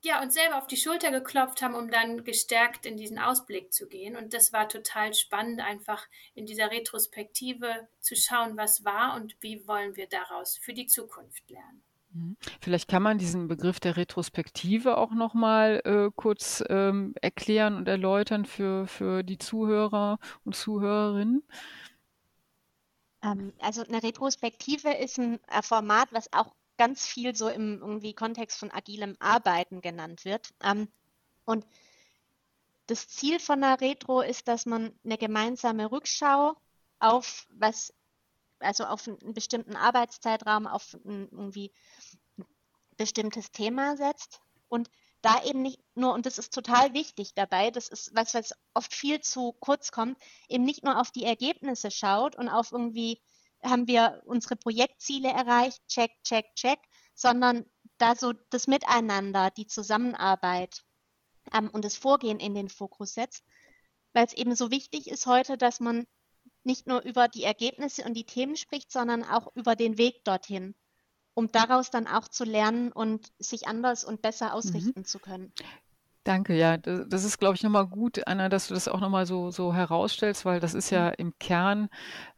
ja, 0.02 0.22
uns 0.22 0.34
selber 0.34 0.56
auf 0.56 0.66
die 0.66 0.78
Schulter 0.78 1.10
geklopft 1.10 1.60
haben, 1.60 1.74
um 1.74 1.90
dann 1.90 2.24
gestärkt 2.24 2.86
in 2.86 2.96
diesen 2.96 3.18
Ausblick 3.18 3.74
zu 3.74 3.88
gehen. 3.88 4.16
Und 4.16 4.32
das 4.32 4.52
war 4.54 4.68
total 4.68 5.12
spannend, 5.12 5.60
einfach 5.60 6.08
in 6.34 6.46
dieser 6.46 6.70
Retrospektive 6.70 7.88
zu 8.00 8.16
schauen, 8.16 8.56
was 8.56 8.84
war 8.84 9.16
und 9.16 9.36
wie 9.40 9.66
wollen 9.68 9.96
wir 9.96 10.06
daraus 10.06 10.56
für 10.56 10.72
die 10.72 10.86
Zukunft 10.86 11.50
lernen. 11.50 11.82
Mhm. 12.12 12.36
Vielleicht 12.60 12.88
kann 12.88 13.02
man 13.02 13.18
diesen 13.18 13.48
Begriff 13.48 13.80
der 13.80 13.96
Retrospektive 13.96 14.96
auch 14.96 15.12
noch 15.12 15.34
mal 15.34 15.80
äh, 15.84 16.10
kurz 16.14 16.62
ähm, 16.68 17.14
erklären 17.20 17.76
und 17.76 17.88
erläutern 17.88 18.44
für, 18.44 18.86
für 18.86 19.22
die 19.22 19.38
Zuhörer 19.38 20.18
und 20.44 20.56
Zuhörerinnen. 20.56 21.42
Ähm, 23.22 23.52
also 23.60 23.82
eine 23.82 24.02
Retrospektive 24.02 24.90
ist 24.92 25.18
ein 25.18 25.38
äh, 25.48 25.62
Format, 25.62 26.08
was 26.12 26.32
auch 26.32 26.52
ganz 26.78 27.06
viel 27.06 27.36
so 27.36 27.48
im 27.48 27.78
irgendwie 27.80 28.14
Kontext 28.14 28.58
von 28.58 28.70
agilem 28.70 29.16
Arbeiten 29.20 29.80
genannt 29.80 30.24
wird. 30.24 30.52
Ähm, 30.62 30.88
und 31.44 31.66
das 32.86 33.08
Ziel 33.08 33.38
von 33.38 33.62
einer 33.62 33.80
Retro 33.80 34.20
ist, 34.20 34.48
dass 34.48 34.66
man 34.66 34.92
eine 35.04 35.16
gemeinsame 35.16 35.92
Rückschau 35.92 36.56
auf 36.98 37.46
was 37.50 37.94
also 38.60 38.84
auf 38.84 39.06
einen 39.06 39.34
bestimmten 39.34 39.76
Arbeitszeitraum, 39.76 40.66
auf 40.66 40.94
ein 41.04 41.28
irgendwie 41.30 41.72
bestimmtes 42.96 43.50
Thema 43.52 43.96
setzt 43.96 44.40
und 44.68 44.90
da 45.22 45.42
eben 45.44 45.62
nicht 45.62 45.80
nur, 45.94 46.14
und 46.14 46.26
das 46.26 46.38
ist 46.38 46.54
total 46.54 46.94
wichtig 46.94 47.34
dabei, 47.34 47.70
das 47.70 47.88
ist 47.88 48.14
was, 48.14 48.34
was 48.34 48.54
oft 48.74 48.94
viel 48.94 49.20
zu 49.20 49.52
kurz 49.60 49.92
kommt, 49.92 50.18
eben 50.48 50.64
nicht 50.64 50.82
nur 50.82 50.98
auf 50.98 51.10
die 51.10 51.24
Ergebnisse 51.24 51.90
schaut 51.90 52.36
und 52.36 52.48
auf 52.48 52.72
irgendwie, 52.72 53.20
haben 53.62 53.86
wir 53.86 54.22
unsere 54.24 54.56
Projektziele 54.56 55.28
erreicht, 55.28 55.86
check, 55.88 56.12
check, 56.24 56.46
check, 56.54 56.78
sondern 57.14 57.66
da 57.98 58.14
so 58.16 58.32
das 58.48 58.66
Miteinander, 58.66 59.50
die 59.50 59.66
Zusammenarbeit 59.66 60.82
ähm, 61.52 61.68
und 61.70 61.84
das 61.84 61.96
Vorgehen 61.96 62.40
in 62.40 62.54
den 62.54 62.70
Fokus 62.70 63.14
setzt, 63.14 63.44
weil 64.14 64.24
es 64.24 64.32
eben 64.32 64.56
so 64.56 64.70
wichtig 64.70 65.08
ist 65.08 65.26
heute, 65.26 65.58
dass 65.58 65.80
man 65.80 66.06
nicht 66.64 66.86
nur 66.86 67.02
über 67.02 67.28
die 67.28 67.44
Ergebnisse 67.44 68.04
und 68.04 68.14
die 68.14 68.24
Themen 68.24 68.56
spricht, 68.56 68.92
sondern 68.92 69.24
auch 69.24 69.54
über 69.54 69.76
den 69.76 69.98
Weg 69.98 70.24
dorthin, 70.24 70.74
um 71.34 71.50
daraus 71.50 71.90
dann 71.90 72.06
auch 72.06 72.28
zu 72.28 72.44
lernen 72.44 72.92
und 72.92 73.32
sich 73.38 73.66
anders 73.66 74.04
und 74.04 74.22
besser 74.22 74.46
mhm. 74.46 74.52
ausrichten 74.52 75.00
mhm. 75.00 75.04
zu 75.04 75.18
können. 75.18 75.52
Danke, 76.24 76.54
ja. 76.54 76.76
Das, 76.76 77.24
ist, 77.24 77.38
glaube 77.38 77.54
ich, 77.54 77.62
nochmal 77.62 77.86
gut, 77.86 78.26
Anna, 78.26 78.50
dass 78.50 78.68
du 78.68 78.74
das 78.74 78.88
auch 78.88 79.00
nochmal 79.00 79.24
so, 79.24 79.50
so 79.50 79.72
herausstellst, 79.72 80.44
weil 80.44 80.60
das 80.60 80.74
ist 80.74 80.90
ja 80.90 81.08
mhm. 81.08 81.14
im 81.16 81.38
Kern, 81.38 81.88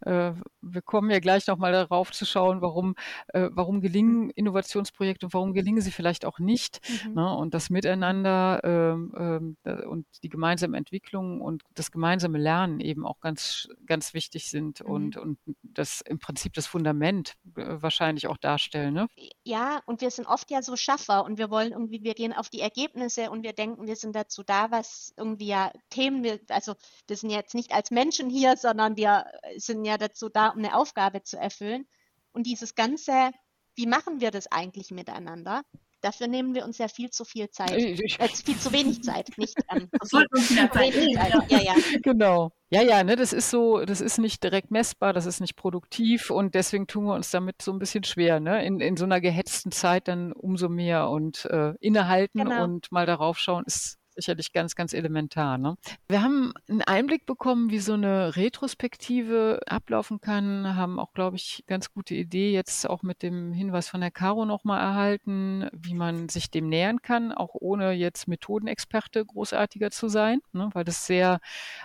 äh, 0.03 0.33
wir 0.61 0.83
kommen 0.83 1.11
ja 1.11 1.19
gleich 1.19 1.49
nochmal 1.49 1.73
darauf 1.73 2.13
zu 2.13 2.25
schauen, 2.25 2.61
warum, 2.61 2.95
äh, 3.29 3.49
warum 3.53 3.81
gelingen 3.81 4.31
Innovationsprojekte 4.31 5.27
und 5.27 5.35
warum 5.35 5.53
gelingen 5.53 5.81
sie 5.81 5.91
vielleicht 5.91 6.25
auch 6.25 6.39
nicht. 6.39 6.81
Mhm. 7.07 7.15
Ne? 7.15 7.37
Und 7.37 7.55
das 7.55 7.71
Miteinander 7.71 8.61
ähm, 8.63 9.57
äh, 9.65 9.85
und 9.85 10.07
die 10.23 10.29
gemeinsame 10.29 10.77
Entwicklung 10.77 11.41
und 11.41 11.63
das 11.75 11.91
gemeinsame 11.91 12.39
Lernen 12.39 12.79
eben 12.79 13.05
auch 13.05 13.21
ganz, 13.21 13.69
ganz 13.87 14.15
wichtig 14.15 14.49
sind 14.49 14.81
mhm. 14.81 14.91
und, 14.91 15.17
und 15.17 15.39
das 15.63 16.03
im 16.03 16.21
Prinzip 16.21 16.53
das 16.55 16.69
Fundament 16.69 17.35
äh, 17.57 17.83
wahrscheinlich 17.83 18.29
auch 18.29 18.37
darstellen. 18.37 18.95
Ne? 18.95 19.09
Ja, 19.43 19.81
und 19.87 20.01
wir 20.01 20.11
sind 20.13 20.27
oft 20.27 20.53
ja 20.53 20.63
so 20.63 20.77
Schaffer 20.77 21.25
und 21.25 21.39
wir 21.39 21.51
wollen 21.51 21.73
irgendwie, 21.73 22.05
wir 22.05 22.15
gehen 22.15 22.33
auf 22.33 22.49
die 22.49 22.61
Ergebnisse 22.61 23.31
und 23.31 23.43
wir 23.43 23.53
denken, 23.53 23.72
denken, 23.73 23.87
wir 23.87 23.97
sind 23.97 24.15
dazu 24.15 24.43
da, 24.43 24.71
was 24.71 25.13
irgendwie 25.17 25.49
ja 25.49 25.73
Themen, 25.91 26.41
also 26.49 26.75
wir 27.07 27.17
sind 27.17 27.31
jetzt 27.31 27.55
nicht 27.55 27.73
als 27.73 27.91
Menschen 27.91 28.31
hier, 28.31 28.57
sondern 28.57 28.97
wir 28.97 29.25
sind 29.57 29.85
ja 29.85 29.99
dazu 29.99 30.29
da, 30.29 30.49
um 30.49 30.59
eine 30.59 30.77
Aufgabe 30.77 31.23
zu 31.23 31.39
erfüllen. 31.39 31.87
Und 32.33 32.47
dieses 32.47 32.75
ganze, 32.75 33.31
wie 33.75 33.87
machen 33.87 34.21
wir 34.21 34.31
das 34.31 34.51
eigentlich 34.51 34.91
miteinander? 34.91 35.63
Dafür 36.03 36.27
nehmen 36.27 36.55
wir 36.55 36.65
uns 36.65 36.79
ja 36.79 36.89
viel 36.89 37.11
zu 37.11 37.25
viel 37.25 37.49
Zeit. 37.51 37.71
Äh, 37.71 37.97
viel 37.97 38.59
zu 38.59 38.73
wenig 38.73 39.03
Zeit, 39.03 39.29
nicht 39.37 39.57
ähm, 39.71 39.89
so 40.03 40.21
viel, 40.37 40.71
Zeit. 40.71 40.95
Ja. 40.95 41.43
ja, 41.49 41.59
ja. 41.63 41.75
Genau. 42.03 42.53
Ja, 42.71 42.83
ja, 42.83 43.05
ne, 43.05 43.17
das 43.17 43.33
ist 43.33 43.51
so, 43.51 43.85
das 43.85 44.01
ist 44.01 44.19
nicht 44.19 44.43
direkt 44.43 44.71
messbar, 44.71 45.13
das 45.13 45.27
ist 45.27 45.41
nicht 45.41 45.57
produktiv 45.57 46.31
und 46.31 46.55
deswegen 46.55 46.87
tun 46.87 47.05
wir 47.05 47.15
uns 47.15 47.31
damit 47.31 47.63
so 47.63 47.73
ein 47.73 47.79
bisschen 47.79 48.03
schwer, 48.03 48.41
ne? 48.41 48.65
In, 48.65 48.81
in 48.81 48.97
so 48.97 49.05
einer 49.05 49.21
gehetzten 49.21 49.71
Zeit 49.71 50.09
dann 50.09 50.33
umso 50.33 50.69
mehr 50.69 51.09
und 51.09 51.45
äh, 51.45 51.75
innehalten 51.81 52.45
genau. 52.45 52.65
und 52.65 52.91
mal 52.91 53.07
darauf 53.07 53.39
schauen, 53.39 53.65
ist 53.67 53.99
sicherlich 54.15 54.53
ganz, 54.53 54.75
ganz 54.75 54.93
elementar. 54.93 55.59
Ne? 55.59 55.77
Wir 56.09 56.23
haben 56.23 56.53
einen 56.69 56.83
Einblick 56.83 57.27
bekommen, 57.27 57.71
wie 57.71 57.79
so 57.79 57.95
eine 57.95 58.37
Retrospektive 58.37 59.61
ablaufen 59.67 60.21
kann, 60.21 60.77
haben 60.77 60.99
auch, 60.99 61.13
glaube 61.13 61.37
ich, 61.37 61.65
ganz 61.67 61.93
gute 61.93 62.15
Idee 62.15 62.53
jetzt 62.53 62.89
auch 62.89 63.03
mit 63.03 63.23
dem 63.23 63.53
Hinweis 63.53 63.89
von 63.89 64.01
der 64.01 64.11
Caro 64.11 64.45
nochmal 64.45 64.81
erhalten, 64.81 65.69
wie 65.73 65.95
man 65.95 66.29
sich 66.29 66.51
dem 66.51 66.69
nähern 66.69 67.03
kann, 67.03 67.33
auch 67.33 67.55
ohne 67.55 67.93
jetzt 67.93 68.29
Methodenexperte 68.29 69.25
großartiger 69.25 69.91
zu 69.91 70.09
sein, 70.09 70.41
ne? 70.53 70.71
weil 70.73 70.85
das 70.85 71.07
sehr, 71.07 71.41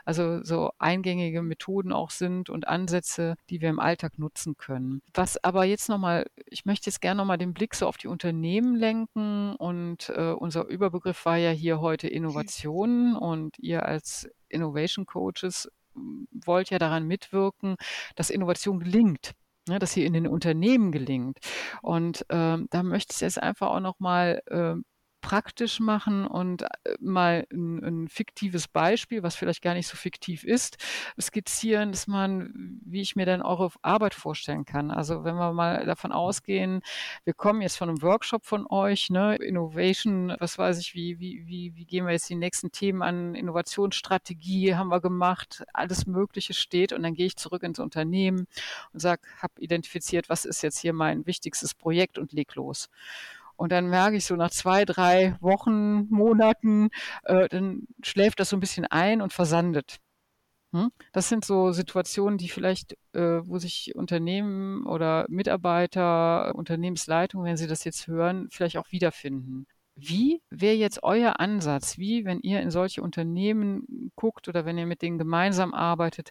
also 0.06 0.44
so 0.44 0.72
eingängige 0.80 1.42
Methoden 1.42 1.92
auch 1.92 2.10
sind 2.10 2.50
und 2.50 2.68
Ansätze, 2.68 3.36
die 3.50 3.62
wir 3.62 3.70
im 3.70 3.80
Alltag 3.80 4.20
nutzen 4.20 4.58
können. 4.58 5.02
Was 5.14 5.44
aber 5.44 5.66
jetzt 5.66 5.90
nochmal, 5.90 6.28
ich 6.46 6.66
möchte 6.66 6.90
jetzt 6.90 7.02
gerne 7.02 7.18
nochmal 7.18 7.38
den 7.38 7.54
Blick 7.54 7.76
so 7.76 7.88
auf 7.88 7.98
die 7.98 8.08
Unternehmen 8.08 8.76
lenken 8.76 9.56
und 9.56 10.10
äh, 10.10 10.32
unser 10.32 10.68
Überbegriff 10.68 11.26
war 11.26 11.38
ja 11.38 11.52
hier 11.52 11.80
heute 11.80 12.08
Innovationen 12.18 13.16
und 13.16 13.58
ihr 13.60 13.86
als 13.86 14.30
Innovation 14.50 15.06
Coaches 15.06 15.70
hm, 15.94 16.28
wollt 16.32 16.70
ja 16.70 16.80
daran 16.80 17.08
mitwirken, 17.08 17.76
dass 18.16 18.30
Innovation 18.30 18.80
gelingt. 18.80 19.34
Ne, 19.70 19.80
dass 19.80 19.92
sie 19.92 20.06
in 20.06 20.14
den 20.14 20.28
Unternehmen 20.28 20.94
gelingt. 20.94 21.40
Und 21.82 22.26
ähm, 22.30 22.68
da 22.70 22.84
möchte 22.84 23.14
ich 23.14 23.20
jetzt 23.20 23.42
einfach 23.42 23.68
auch 23.68 23.82
nochmal 23.82 24.42
äh, 24.46 24.76
praktisch 25.22 25.80
machen 25.80 26.26
und 26.26 26.62
äh, 26.62 26.68
mal 27.00 27.48
ein, 27.52 27.84
ein, 27.84 28.08
fiktives 28.08 28.68
Beispiel, 28.68 29.24
was 29.24 29.36
vielleicht 29.36 29.62
gar 29.62 29.74
nicht 29.74 29.88
so 29.88 29.98
fiktiv 29.98 30.44
ist, 30.44 30.78
skizzieren, 31.20 31.92
dass 31.92 32.08
man, 32.08 32.80
wie 32.86 33.02
ich 33.02 33.16
mir 33.16 33.26
dann 33.26 33.42
eure 33.42 33.72
Arbeit 33.82 34.14
vorstellen 34.14 34.66
kann. 34.66 34.92
Also 34.92 35.24
wenn 35.24 35.36
wir 35.36 35.54
mal 35.54 35.86
davon 35.86 36.12
ausgehen, 36.12 36.82
wir 37.24 37.34
kommen 37.34 37.62
jetzt 37.62 37.78
von 37.78 37.90
einem 37.90 38.02
Workshop 38.02 38.46
von 38.46 38.68
euch, 38.68 39.10
ne, 39.10 39.36
Innovation, 39.36 40.36
was 40.40 40.58
weiß 40.58 40.80
ich, 40.80 40.94
wie, 40.94 41.20
wie, 41.20 41.46
wie, 41.48 41.76
wie 41.76 41.86
gehen 41.86 42.06
wir 42.06 42.14
jetzt 42.14 42.30
die 42.30 42.36
nächsten 42.36 42.72
Themen 42.72 43.02
an, 43.02 43.36
Innovationsstrategie 43.36 44.76
haben 44.76 44.90
wir 44.90 45.02
gemacht, 45.02 45.64
alles 45.74 46.06
Mögliche 46.06 46.54
steht 46.54 46.94
und 46.94 47.04
dann 47.04 47.14
gehe 47.14 47.26
ich 47.26 47.38
zurück 47.38 47.64
ins 47.64 47.80
Unternehmen 47.80 48.48
und 48.94 49.00
sage, 49.00 49.22
habe 49.42 49.54
identifiziert, 49.60 50.30
was 50.30 50.46
ist 50.46 50.62
jetzt 50.62 50.80
hier 50.80 50.94
mein 50.94 51.26
wichtigstes 51.26 51.74
Projekt 51.74 52.18
und 52.18 52.34
leg 52.34 52.54
los. 52.56 52.90
Und 53.58 53.72
dann 53.72 53.90
merke 53.90 54.16
ich 54.18 54.26
so 54.26 54.36
nach 54.36 54.52
zwei, 54.52 54.86
drei 54.86 55.36
Wochen, 55.42 56.08
Monaten, 56.10 56.90
äh, 57.24 57.50
dann 57.50 57.88
schläft 58.04 58.40
das 58.40 58.50
so 58.50 58.58
ein 58.58 58.62
bisschen 58.62 58.86
ein 58.86 59.22
und 59.22 59.34
versandet. 59.34 60.00
Hm? 60.74 60.92
Das 61.14 61.30
sind 61.30 61.46
so 61.46 61.72
Situationen, 61.72 62.38
die 62.38 62.50
vielleicht, 62.50 62.94
äh, 63.14 63.40
wo 63.48 63.58
sich 63.58 63.96
Unternehmen 63.96 64.86
oder 64.86 65.26
Mitarbeiter, 65.30 66.54
Unternehmensleitung, 66.56 67.44
wenn 67.44 67.58
sie 67.58 67.68
das 67.68 67.84
jetzt 67.84 68.08
hören, 68.08 68.48
vielleicht 68.52 68.78
auch 68.78 68.92
wiederfinden. 68.92 69.66
Wie 69.96 70.44
wäre 70.52 70.76
jetzt 70.76 71.02
euer 71.02 71.40
Ansatz? 71.40 71.98
Wie, 71.98 72.24
wenn 72.26 72.40
ihr 72.42 72.62
in 72.62 72.70
solche 72.70 73.02
Unternehmen 73.02 74.12
guckt 74.16 74.48
oder 74.48 74.64
wenn 74.66 74.78
ihr 74.78 74.86
mit 74.86 75.02
denen 75.02 75.18
gemeinsam 75.18 75.74
arbeitet, 75.74 76.30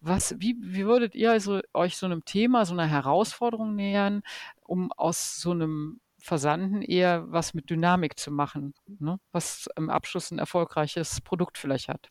was, 0.00 0.36
wie, 0.38 0.56
wie 0.60 0.86
würdet 0.86 1.16
ihr 1.16 1.32
also 1.32 1.60
euch 1.74 1.96
so 1.96 2.06
einem 2.06 2.24
Thema, 2.24 2.64
so 2.64 2.74
einer 2.74 2.86
Herausforderung 2.86 3.74
nähern, 3.74 4.22
um 4.62 4.92
aus 4.92 5.40
so 5.40 5.50
einem 5.50 6.00
Versanden 6.20 6.82
eher 6.82 7.30
was 7.30 7.54
mit 7.54 7.70
Dynamik 7.70 8.18
zu 8.18 8.30
machen, 8.30 8.74
ne? 8.86 9.18
was 9.32 9.68
im 9.76 9.90
Abschluss 9.90 10.30
ein 10.30 10.38
erfolgreiches 10.38 11.20
Produkt 11.20 11.58
vielleicht 11.58 11.88
hat. 11.88 12.08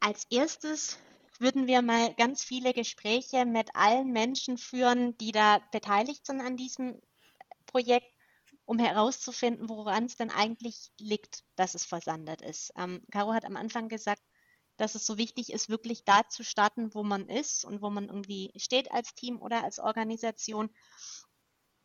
Als 0.00 0.26
erstes 0.30 0.98
würden 1.38 1.66
wir 1.66 1.82
mal 1.82 2.14
ganz 2.14 2.44
viele 2.44 2.72
Gespräche 2.72 3.44
mit 3.44 3.70
allen 3.74 4.12
Menschen 4.12 4.58
führen, 4.58 5.16
die 5.18 5.32
da 5.32 5.60
beteiligt 5.72 6.26
sind 6.26 6.40
an 6.40 6.56
diesem 6.56 7.00
Projekt, 7.66 8.06
um 8.66 8.78
herauszufinden, 8.78 9.68
woran 9.68 10.04
es 10.04 10.16
denn 10.16 10.30
eigentlich 10.30 10.90
liegt, 10.98 11.44
dass 11.56 11.74
es 11.74 11.84
versandet 11.84 12.40
ist. 12.40 12.72
Ähm, 12.76 13.02
Caro 13.10 13.34
hat 13.34 13.44
am 13.44 13.56
Anfang 13.56 13.88
gesagt, 13.88 14.22
dass 14.76 14.94
es 14.94 15.06
so 15.06 15.18
wichtig 15.18 15.52
ist, 15.52 15.68
wirklich 15.68 16.04
da 16.04 16.28
zu 16.28 16.42
starten, 16.42 16.94
wo 16.94 17.02
man 17.02 17.28
ist 17.28 17.64
und 17.64 17.82
wo 17.82 17.90
man 17.90 18.08
irgendwie 18.08 18.52
steht 18.56 18.90
als 18.92 19.14
Team 19.14 19.40
oder 19.40 19.62
als 19.62 19.78
Organisation 19.78 20.70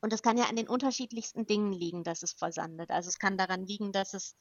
und 0.01 0.13
es 0.13 0.21
kann 0.21 0.37
ja 0.37 0.45
an 0.45 0.55
den 0.55 0.69
unterschiedlichsten 0.69 1.45
Dingen 1.45 1.73
liegen, 1.73 2.03
dass 2.03 2.23
es 2.23 2.33
versandet. 2.33 2.89
Also 2.89 3.09
es 3.09 3.19
kann 3.19 3.37
daran 3.37 3.65
liegen, 3.65 3.91
dass 3.91 4.13
es 4.13 4.35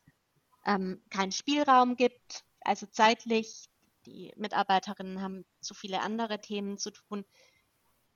ähm, 0.64 1.03
keinen 1.11 1.33
Spielraum 1.33 1.97
gibt, 1.97 2.44
also 2.61 2.87
zeitlich, 2.87 3.68
die 4.07 4.33
Mitarbeiterinnen 4.37 5.21
haben 5.21 5.44
zu 5.61 5.75
viele 5.75 6.01
andere 6.01 6.40
Themen 6.40 6.79
zu 6.79 6.90
tun, 6.90 7.25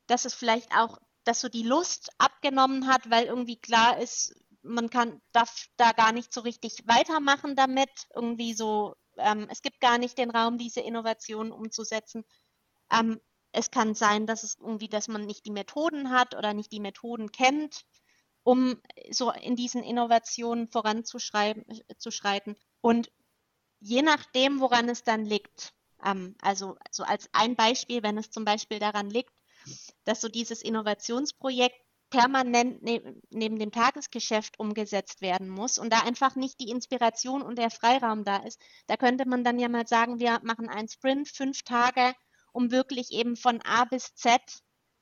dass 0.07 0.25
es 0.25 0.35
vielleicht 0.35 0.75
auch, 0.77 0.99
dass 1.25 1.41
so 1.41 1.49
die 1.49 1.63
Lust 1.63 2.11
abgenommen 2.19 2.87
hat, 2.87 3.11
weil 3.11 3.27
irgendwie 3.27 3.61
klar 3.61 3.99
ist, 3.99 4.35
man 4.63 4.91
kann 4.91 5.21
darf 5.33 5.67
da 5.77 5.93
gar 5.93 6.13
nicht 6.13 6.33
so 6.33 6.41
richtig 6.41 6.87
weitermachen 6.87 7.57
damit. 7.57 7.91
Irgendwie 8.15 8.55
so, 8.55 8.95
ähm, 9.17 9.49
es 9.51 9.63
gibt 9.63 9.81
gar 9.81 9.99
nicht 9.99 10.19
den 10.19 10.31
Raum, 10.31 10.59
diese 10.59 10.81
Innovationen 10.81 11.53
umzusetzen. 11.53 12.25
Ähm, 12.93 13.21
es 13.53 13.71
kann 13.71 13.95
sein, 13.95 14.27
dass 14.27 14.43
es 14.43 14.57
irgendwie, 14.59 14.89
dass 14.89 15.09
man 15.09 15.27
nicht 15.27 15.47
die 15.47 15.51
Methoden 15.51 16.11
hat 16.11 16.35
oder 16.35 16.55
nicht 16.55 16.73
die 16.73 16.81
Methoden 16.81 17.31
kennt, 17.31 17.85
um 18.43 18.81
so 19.11 19.31
in 19.31 19.57
diesen 19.57 19.83
Innovationen 19.83 20.69
voranzuschreiten. 20.69 22.57
Und 22.81 23.13
je 23.81 24.03
nachdem, 24.03 24.61
woran 24.61 24.89
es 24.89 25.05
dann 25.05 25.25
liegt, 25.25 25.75
ähm, 26.05 26.35
also 26.41 26.77
so 26.91 27.05
als 27.05 27.29
ein 27.33 27.55
Beispiel, 27.55 28.03
wenn 28.03 28.19
es 28.19 28.31
zum 28.31 28.45
Beispiel 28.45 28.79
daran 28.79 29.11
liegt, 29.11 29.33
dass 30.05 30.21
so 30.21 30.29
dieses 30.29 30.63
Innovationsprojekt 30.63 31.77
permanent 32.11 32.83
ne 32.83 33.23
neben 33.31 33.59
dem 33.59 33.73
Tagesgeschäft 33.73 34.59
umgesetzt 34.59 35.23
werden 35.23 35.49
muss 35.49 35.79
und 35.79 35.91
da 35.93 36.01
einfach 36.01 36.37
nicht 36.37 36.61
die 36.61 36.71
Inspiration 36.71 37.43
und 37.43 37.57
der 37.57 37.71
Freiraum 37.71 38.25
da 38.25 38.39
ist, 38.39 38.61
da 38.87 38.97
könnte 38.97 39.27
man 39.27 39.45
dann 39.45 39.59
ja 39.59 39.69
mal 39.69 39.87
sagen, 39.87 40.19
wir 40.21 40.41
machen 40.43 40.69
einen 40.69 40.89
Sprint, 40.89 41.29
fünf 41.29 41.63
Tage 41.63 42.15
um 42.53 42.71
wirklich 42.71 43.11
eben 43.11 43.37
von 43.37 43.61
A 43.63 43.85
bis 43.85 44.15
Z 44.15 44.41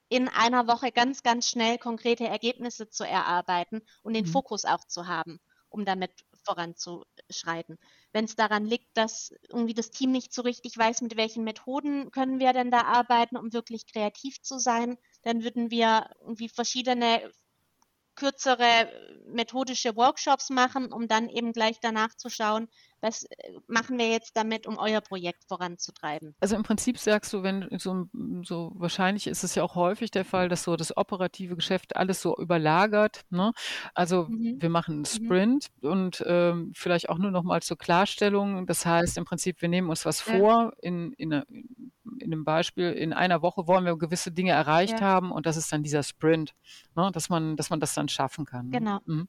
in 0.09 0.29
einer 0.29 0.67
Woche 0.67 0.91
ganz, 0.91 1.23
ganz 1.23 1.49
schnell 1.49 1.79
konkrete 1.79 2.27
Ergebnisse 2.27 2.89
zu 2.89 3.05
erarbeiten 3.05 3.81
und 4.03 4.15
den 4.15 4.27
mhm. 4.27 4.31
Fokus 4.31 4.65
auch 4.65 4.85
zu 4.85 5.07
haben, 5.07 5.39
um 5.69 5.85
damit 5.85 6.11
voranzuschreiten. 6.45 7.79
Wenn 8.13 8.25
es 8.25 8.35
daran 8.35 8.65
liegt, 8.65 8.97
dass 8.97 9.33
irgendwie 9.49 9.75
das 9.75 9.91
Team 9.91 10.11
nicht 10.11 10.33
so 10.33 10.43
richtig 10.43 10.77
weiß, 10.77 11.03
mit 11.03 11.17
welchen 11.17 11.45
Methoden 11.45 12.11
können 12.11 12.41
wir 12.41 12.53
denn 12.53 12.73
da 12.73 12.83
arbeiten, 12.83 13.37
um 13.37 13.53
wirklich 13.53 13.87
kreativ 13.87 14.43
zu 14.43 14.59
sein, 14.59 14.99
dann 15.23 15.45
würden 15.45 15.71
wir 15.71 16.11
irgendwie 16.21 16.49
verschiedene 16.49 17.31
kürzere 18.17 18.91
methodische 19.33 19.97
Workshops 19.97 20.51
machen, 20.51 20.93
um 20.93 21.09
dann 21.09 21.29
eben 21.29 21.53
gleich 21.53 21.79
danach 21.81 22.15
zu 22.17 22.29
schauen, 22.29 22.69
was 23.01 23.25
äh, 23.25 23.53
machen 23.67 23.99
wir 23.99 24.09
jetzt 24.09 24.37
damit, 24.37 24.67
um 24.67 24.77
euer 24.79 25.01
Projekt 25.01 25.45
voranzutreiben? 25.45 26.35
Also 26.41 26.57
im 26.57 26.63
Prinzip 26.63 26.99
sagst 26.99 27.33
du, 27.33 27.43
wenn 27.43 27.67
so, 27.79 28.07
so 28.43 28.73
wahrscheinlich 28.75 29.27
ist 29.27 29.43
es 29.43 29.55
ja 29.55 29.63
auch 29.63 29.75
häufig 29.75 30.11
der 30.11 30.25
Fall, 30.25 30.49
dass 30.49 30.65
so 30.65 30.77
das 30.77 30.97
operative 30.97 31.57
Geschäft 31.57 31.97
alles 31.97 32.21
so 32.21 32.37
überlagert. 32.37 33.23
Ne? 33.31 33.53
Also 33.95 34.27
mhm. 34.29 34.57
wir 34.61 34.69
machen 34.69 34.93
einen 34.95 35.01
mhm. 35.01 35.07
Sprint 35.07 35.69
mhm. 35.81 35.91
und 35.91 36.25
ähm, 36.27 36.73
vielleicht 36.75 37.09
auch 37.09 37.19
nur 37.19 37.31
noch 37.31 37.43
mal 37.43 37.63
zur 37.63 37.79
Klarstellung. 37.79 38.67
Das 38.67 38.85
heißt 38.85 39.17
im 39.17 39.25
Prinzip, 39.25 39.63
wir 39.63 39.69
nehmen 39.69 39.89
uns 39.89 40.05
was 40.05 40.25
ja. 40.27 40.37
vor 40.37 40.73
in, 40.83 41.13
in, 41.15 41.33
eine, 41.33 41.47
in 42.23 42.33
einem 42.33 42.45
Beispiel, 42.45 42.93
in 42.93 43.13
einer 43.13 43.43
Woche 43.43 43.67
wollen 43.67 43.85
wir 43.85 43.97
gewisse 43.97 44.33
Dinge 44.33 44.53
erreicht 44.53 45.01
ja. 45.01 45.07
haben 45.07 45.33
und 45.33 45.47
das 45.47 45.57
ist 45.57 45.73
dann 45.73 45.83
dieser 45.83 46.03
Sprint, 46.03 46.55
ne? 46.97 47.11
dass 47.13 47.29
man, 47.29 47.57
dass 47.57 47.71
man 47.71 47.81
das 47.81 47.95
dann 47.95 48.09
schaffen 48.09 48.45
kann. 48.45 48.67
Ne? 48.67 48.79
Genau. 48.79 48.99
Mhm. 49.07 49.29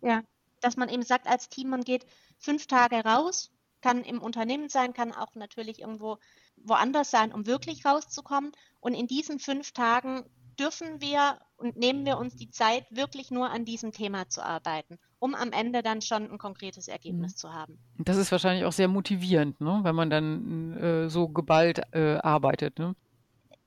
Ja. 0.00 0.22
dass 0.60 0.76
man 0.76 0.88
eben 0.88 1.02
sagt 1.02 1.26
als 1.26 1.48
Team, 1.48 1.70
man 1.70 1.82
geht 1.82 2.06
fünf 2.38 2.66
Tage 2.66 2.96
raus, 3.04 3.50
kann 3.80 4.02
im 4.02 4.20
Unternehmen 4.20 4.68
sein, 4.68 4.92
kann 4.92 5.12
auch 5.12 5.34
natürlich 5.34 5.80
irgendwo 5.80 6.18
woanders 6.56 7.10
sein, 7.10 7.32
um 7.32 7.46
wirklich 7.46 7.84
rauszukommen. 7.84 8.52
Und 8.80 8.94
in 8.94 9.06
diesen 9.06 9.38
fünf 9.38 9.72
Tagen 9.72 10.24
dürfen 10.58 11.00
wir 11.00 11.38
und 11.56 11.76
nehmen 11.76 12.04
wir 12.04 12.18
uns 12.18 12.36
die 12.36 12.50
Zeit, 12.50 12.84
wirklich 12.90 13.30
nur 13.30 13.50
an 13.50 13.64
diesem 13.64 13.92
Thema 13.92 14.28
zu 14.28 14.44
arbeiten, 14.44 14.98
um 15.18 15.34
am 15.34 15.52
Ende 15.52 15.82
dann 15.82 16.02
schon 16.02 16.30
ein 16.30 16.38
konkretes 16.38 16.88
Ergebnis 16.88 17.32
mhm. 17.32 17.36
zu 17.36 17.52
haben. 17.52 17.78
Das 17.98 18.16
ist 18.16 18.32
wahrscheinlich 18.32 18.64
auch 18.64 18.72
sehr 18.72 18.88
motivierend, 18.88 19.60
ne? 19.60 19.80
wenn 19.82 19.94
man 19.94 20.10
dann 20.10 20.76
äh, 20.76 21.08
so 21.08 21.28
geballt 21.28 21.80
äh, 21.92 22.16
arbeitet. 22.16 22.78
Ne? 22.78 22.94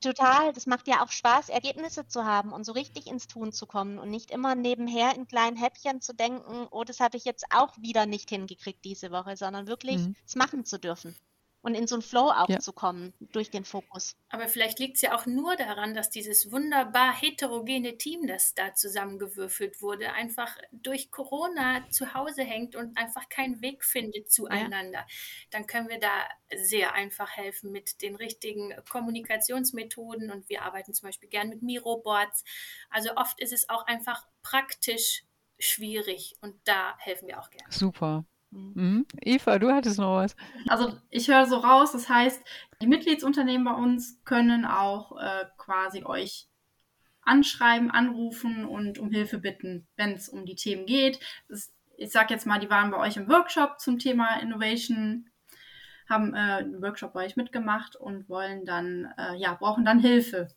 Total, 0.00 0.52
das 0.52 0.66
macht 0.66 0.86
ja 0.88 1.02
auch 1.02 1.10
Spaß, 1.10 1.48
Ergebnisse 1.48 2.06
zu 2.06 2.24
haben 2.24 2.52
und 2.52 2.64
so 2.64 2.72
richtig 2.72 3.06
ins 3.06 3.28
Tun 3.28 3.52
zu 3.52 3.66
kommen 3.66 3.98
und 3.98 4.10
nicht 4.10 4.30
immer 4.30 4.54
nebenher 4.54 5.16
in 5.16 5.26
kleinen 5.26 5.56
Häppchen 5.56 6.02
zu 6.02 6.14
denken, 6.14 6.68
oh, 6.70 6.84
das 6.84 7.00
habe 7.00 7.16
ich 7.16 7.24
jetzt 7.24 7.46
auch 7.50 7.76
wieder 7.78 8.04
nicht 8.04 8.28
hingekriegt 8.28 8.84
diese 8.84 9.10
Woche, 9.10 9.36
sondern 9.36 9.66
wirklich 9.66 9.98
mhm. 9.98 10.14
es 10.26 10.36
machen 10.36 10.64
zu 10.64 10.78
dürfen 10.78 11.16
und 11.66 11.74
in 11.74 11.88
so 11.88 11.96
einen 11.96 12.02
Flow 12.02 12.30
auch 12.30 12.48
ja. 12.48 12.60
zu 12.60 12.72
kommen 12.72 13.12
durch 13.32 13.50
den 13.50 13.64
Fokus. 13.64 14.14
Aber 14.28 14.46
vielleicht 14.46 14.78
liegt 14.78 14.94
es 14.94 15.02
ja 15.02 15.16
auch 15.16 15.26
nur 15.26 15.56
daran, 15.56 15.94
dass 15.94 16.10
dieses 16.10 16.52
wunderbar 16.52 17.12
heterogene 17.12 17.98
Team, 17.98 18.28
das 18.28 18.54
da 18.54 18.72
zusammengewürfelt 18.72 19.82
wurde, 19.82 20.12
einfach 20.12 20.56
durch 20.70 21.10
Corona 21.10 21.84
zu 21.90 22.14
Hause 22.14 22.44
hängt 22.44 22.76
und 22.76 22.96
einfach 22.96 23.28
keinen 23.28 23.62
Weg 23.62 23.82
findet 23.82 24.30
zueinander. 24.30 25.00
Ja. 25.00 25.06
Dann 25.50 25.66
können 25.66 25.88
wir 25.88 25.98
da 25.98 26.28
sehr 26.56 26.92
einfach 26.92 27.36
helfen 27.36 27.72
mit 27.72 28.00
den 28.00 28.14
richtigen 28.14 28.72
Kommunikationsmethoden 28.88 30.30
und 30.30 30.48
wir 30.48 30.62
arbeiten 30.62 30.94
zum 30.94 31.08
Beispiel 31.08 31.28
gern 31.28 31.48
mit 31.48 31.62
Miro-Boards. 31.62 32.44
Also 32.90 33.16
oft 33.16 33.40
ist 33.40 33.52
es 33.52 33.68
auch 33.68 33.84
einfach 33.86 34.24
praktisch 34.44 35.24
schwierig 35.58 36.36
und 36.42 36.54
da 36.62 36.96
helfen 36.98 37.26
wir 37.26 37.40
auch 37.40 37.50
gerne. 37.50 37.72
Super. 37.72 38.24
Mhm. 38.56 39.06
Eva, 39.20 39.58
du 39.58 39.70
hattest 39.70 39.98
noch 39.98 40.16
was. 40.16 40.34
Also 40.68 40.94
ich 41.10 41.28
höre 41.28 41.46
so 41.46 41.56
raus, 41.56 41.92
das 41.92 42.08
heißt, 42.08 42.42
die 42.80 42.86
Mitgliedsunternehmen 42.86 43.64
bei 43.64 43.74
uns 43.74 44.20
können 44.24 44.64
auch 44.64 45.18
äh, 45.18 45.44
quasi 45.58 46.04
euch 46.04 46.48
anschreiben, 47.22 47.90
anrufen 47.90 48.64
und 48.64 48.98
um 48.98 49.10
Hilfe 49.10 49.38
bitten, 49.38 49.86
wenn 49.96 50.12
es 50.12 50.28
um 50.28 50.46
die 50.46 50.54
Themen 50.54 50.86
geht. 50.86 51.20
Das, 51.48 51.72
ich 51.96 52.10
sage 52.10 52.32
jetzt 52.32 52.46
mal, 52.46 52.60
die 52.60 52.70
waren 52.70 52.90
bei 52.90 52.98
euch 52.98 53.16
im 53.16 53.28
Workshop 53.28 53.80
zum 53.80 53.98
Thema 53.98 54.40
Innovation, 54.40 55.28
haben 56.08 56.34
äh, 56.34 56.38
einen 56.38 56.80
Workshop 56.80 57.12
bei 57.12 57.26
euch 57.26 57.36
mitgemacht 57.36 57.96
und 57.96 58.28
wollen 58.28 58.64
dann, 58.64 59.12
äh, 59.18 59.34
ja, 59.36 59.54
brauchen 59.54 59.84
dann 59.84 59.98
Hilfe 59.98 60.48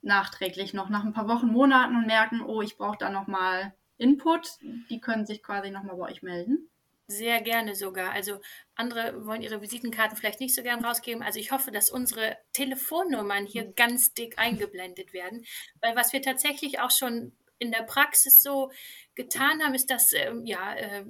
nachträglich 0.00 0.74
noch 0.74 0.88
nach 0.88 1.04
ein 1.04 1.12
paar 1.12 1.28
Wochen, 1.28 1.48
Monaten 1.48 1.96
und 1.96 2.06
merken, 2.06 2.40
oh, 2.40 2.62
ich 2.62 2.76
brauche 2.76 2.98
da 2.98 3.10
nochmal 3.10 3.74
Input. 3.98 4.48
Die 4.90 5.00
können 5.00 5.26
sich 5.26 5.42
quasi 5.42 5.70
nochmal 5.70 5.96
bei 5.96 6.10
euch 6.10 6.22
melden. 6.22 6.68
Sehr 7.10 7.40
gerne 7.40 7.74
sogar. 7.74 8.12
Also 8.12 8.38
andere 8.74 9.24
wollen 9.24 9.40
ihre 9.40 9.62
Visitenkarten 9.62 10.14
vielleicht 10.14 10.40
nicht 10.40 10.54
so 10.54 10.62
gern 10.62 10.84
rausgeben. 10.84 11.22
Also 11.22 11.40
ich 11.40 11.52
hoffe, 11.52 11.70
dass 11.70 11.90
unsere 11.90 12.36
Telefonnummern 12.52 13.46
hier 13.46 13.64
mhm. 13.64 13.74
ganz 13.76 14.12
dick 14.12 14.38
eingeblendet 14.38 15.14
werden, 15.14 15.46
weil 15.80 15.96
was 15.96 16.12
wir 16.12 16.20
tatsächlich 16.20 16.80
auch 16.80 16.90
schon 16.90 17.32
in 17.58 17.72
der 17.72 17.82
Praxis 17.82 18.42
so 18.42 18.70
getan 19.14 19.62
haben, 19.62 19.74
ist, 19.74 19.90
dass 19.90 20.12
ähm, 20.12 20.44
ja 20.44 20.74
äh, 20.74 21.04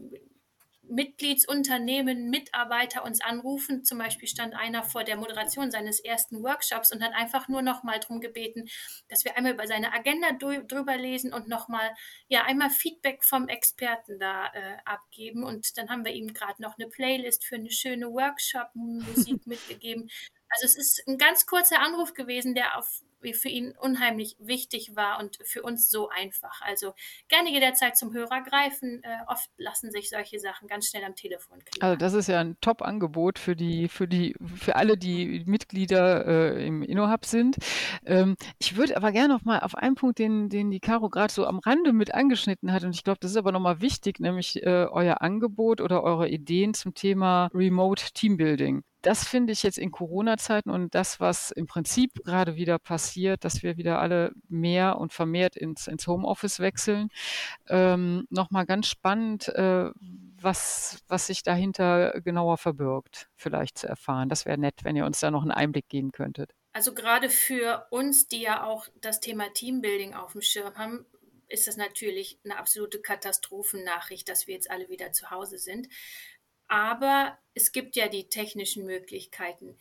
Mitgliedsunternehmen, 0.82 2.30
Mitarbeiter 2.30 3.04
uns 3.04 3.20
anrufen. 3.20 3.84
Zum 3.84 3.98
Beispiel 3.98 4.28
stand 4.28 4.54
einer 4.54 4.82
vor 4.82 5.04
der 5.04 5.16
Moderation 5.16 5.70
seines 5.70 6.00
ersten 6.00 6.42
Workshops 6.42 6.92
und 6.92 7.02
hat 7.02 7.12
einfach 7.14 7.48
nur 7.48 7.62
noch 7.62 7.82
mal 7.82 8.00
darum 8.00 8.20
gebeten, 8.20 8.68
dass 9.08 9.24
wir 9.24 9.36
einmal 9.36 9.52
über 9.52 9.66
seine 9.66 9.92
Agenda 9.92 10.32
drüber 10.32 10.96
lesen 10.96 11.32
und 11.32 11.48
noch 11.48 11.68
mal 11.68 11.94
ja 12.28 12.44
einmal 12.44 12.70
Feedback 12.70 13.24
vom 13.24 13.48
Experten 13.48 14.18
da 14.18 14.46
äh, 14.46 14.76
abgeben. 14.84 15.44
Und 15.44 15.76
dann 15.76 15.88
haben 15.90 16.04
wir 16.04 16.12
ihm 16.12 16.32
gerade 16.32 16.62
noch 16.62 16.78
eine 16.78 16.88
Playlist 16.88 17.44
für 17.44 17.56
eine 17.56 17.70
schöne 17.70 18.06
Workshop-Musik 18.12 19.46
mitgegeben. 19.46 20.08
Also 20.50 20.64
es 20.64 20.78
ist 20.78 21.06
ein 21.06 21.18
ganz 21.18 21.46
kurzer 21.46 21.80
Anruf 21.80 22.14
gewesen, 22.14 22.54
der 22.54 22.78
auf 22.78 23.02
für 23.34 23.48
ihn 23.48 23.74
unheimlich 23.80 24.36
wichtig 24.38 24.96
war 24.96 25.18
und 25.20 25.38
für 25.44 25.62
uns 25.62 25.88
so 25.88 26.08
einfach. 26.08 26.60
Also 26.62 26.94
gerne 27.28 27.50
jederzeit 27.50 27.96
zum 27.96 28.12
Hörer 28.12 28.42
greifen. 28.42 29.02
Äh, 29.02 29.18
oft 29.26 29.50
lassen 29.56 29.90
sich 29.90 30.10
solche 30.10 30.38
Sachen 30.38 30.68
ganz 30.68 30.88
schnell 30.88 31.04
am 31.04 31.14
Telefon 31.14 31.58
kriegen. 31.64 31.84
Also 31.84 31.96
das 31.96 32.14
ist 32.14 32.28
ja 32.28 32.40
ein 32.40 32.56
Top-Angebot 32.60 33.38
für 33.38 33.56
die, 33.56 33.88
für 33.88 34.08
die, 34.08 34.34
für 34.56 34.76
alle, 34.76 34.96
die 34.96 35.42
Mitglieder 35.46 36.26
äh, 36.26 36.66
im 36.66 36.82
InnoHub 36.82 37.24
sind. 37.24 37.56
Ähm, 38.04 38.36
ich 38.58 38.76
würde 38.76 38.96
aber 38.96 39.12
gerne 39.12 39.34
noch 39.34 39.44
mal 39.44 39.60
auf 39.60 39.74
einen 39.74 39.94
Punkt, 39.94 40.18
den, 40.18 40.48
den 40.48 40.70
die 40.70 40.80
Caro 40.80 41.08
gerade 41.08 41.32
so 41.32 41.46
am 41.46 41.58
Rande 41.58 41.92
mit 41.92 42.14
angeschnitten 42.14 42.72
hat, 42.72 42.84
und 42.84 42.94
ich 42.94 43.04
glaube, 43.04 43.18
das 43.20 43.32
ist 43.32 43.36
aber 43.36 43.52
nochmal 43.52 43.80
wichtig, 43.80 44.20
nämlich 44.20 44.62
äh, 44.62 44.86
euer 44.90 45.22
Angebot 45.22 45.80
oder 45.80 46.02
eure 46.02 46.28
Ideen 46.28 46.74
zum 46.74 46.94
Thema 46.94 47.50
Remote 47.54 48.02
Teambuilding 48.14 48.82
das 49.02 49.26
finde 49.26 49.52
ich 49.52 49.62
jetzt 49.62 49.78
in 49.78 49.90
Corona-Zeiten 49.90 50.70
und 50.70 50.94
das, 50.94 51.20
was 51.20 51.50
im 51.50 51.66
Prinzip 51.66 52.12
gerade 52.24 52.56
wieder 52.56 52.78
passiert, 52.78 53.44
dass 53.44 53.62
wir 53.62 53.76
wieder 53.76 54.00
alle 54.00 54.32
mehr 54.48 54.98
und 54.98 55.12
vermehrt 55.12 55.56
ins, 55.56 55.86
ins 55.86 56.06
Homeoffice 56.06 56.58
wechseln, 56.60 57.08
ähm, 57.68 58.26
nochmal 58.30 58.66
ganz 58.66 58.88
spannend, 58.88 59.48
äh, 59.48 59.90
was, 60.40 60.98
was 61.08 61.26
sich 61.26 61.42
dahinter 61.42 62.20
genauer 62.20 62.58
verbirgt, 62.58 63.28
vielleicht 63.36 63.78
zu 63.78 63.86
erfahren. 63.86 64.28
Das 64.28 64.46
wäre 64.46 64.58
nett, 64.58 64.84
wenn 64.84 64.96
ihr 64.96 65.06
uns 65.06 65.20
da 65.20 65.30
noch 65.30 65.42
einen 65.42 65.52
Einblick 65.52 65.88
geben 65.88 66.12
könntet. 66.12 66.52
Also 66.72 66.94
gerade 66.94 67.30
für 67.30 67.86
uns, 67.90 68.28
die 68.28 68.42
ja 68.42 68.64
auch 68.64 68.86
das 69.00 69.20
Thema 69.20 69.52
Teambuilding 69.52 70.14
auf 70.14 70.32
dem 70.32 70.42
Schirm 70.42 70.76
haben, 70.76 71.06
ist 71.48 71.66
das 71.66 71.76
natürlich 71.76 72.38
eine 72.44 72.58
absolute 72.58 73.00
Katastrophennachricht, 73.00 74.28
dass 74.28 74.46
wir 74.46 74.54
jetzt 74.54 74.70
alle 74.70 74.88
wieder 74.88 75.12
zu 75.12 75.30
Hause 75.30 75.58
sind. 75.58 75.88
Aber 76.68 77.38
es 77.54 77.72
gibt 77.72 77.96
ja 77.96 78.08
die 78.08 78.28
technischen 78.28 78.86
Möglichkeiten. 78.86 79.76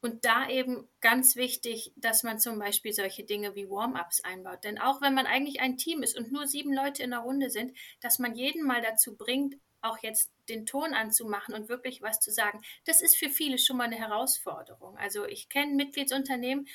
Und 0.00 0.24
da 0.24 0.48
eben 0.48 0.88
ganz 1.00 1.34
wichtig, 1.34 1.92
dass 1.96 2.22
man 2.22 2.38
zum 2.38 2.58
Beispiel 2.58 2.92
solche 2.92 3.24
Dinge 3.24 3.56
wie 3.56 3.68
Warm-ups 3.68 4.22
einbaut. 4.22 4.62
Denn 4.62 4.78
auch 4.78 5.00
wenn 5.00 5.12
man 5.12 5.26
eigentlich 5.26 5.60
ein 5.60 5.76
Team 5.76 6.02
ist 6.02 6.16
und 6.16 6.30
nur 6.30 6.46
sieben 6.46 6.72
Leute 6.72 7.02
in 7.02 7.10
der 7.10 7.20
Runde 7.20 7.50
sind, 7.50 7.76
dass 8.00 8.20
man 8.20 8.36
jeden 8.36 8.64
mal 8.64 8.80
dazu 8.80 9.16
bringt, 9.16 9.56
auch 9.80 9.98
jetzt 9.98 10.30
den 10.48 10.66
Ton 10.66 10.94
anzumachen 10.94 11.54
und 11.54 11.68
wirklich 11.68 12.00
was 12.02 12.20
zu 12.20 12.30
sagen, 12.30 12.62
das 12.84 13.02
ist 13.02 13.16
für 13.16 13.28
viele 13.28 13.58
schon 13.58 13.76
mal 13.76 13.84
eine 13.84 13.96
Herausforderung. 13.96 14.96
Also 14.98 15.24
ich 15.26 15.48
kenne 15.48 15.74
Mitgliedsunternehmen, 15.74 16.66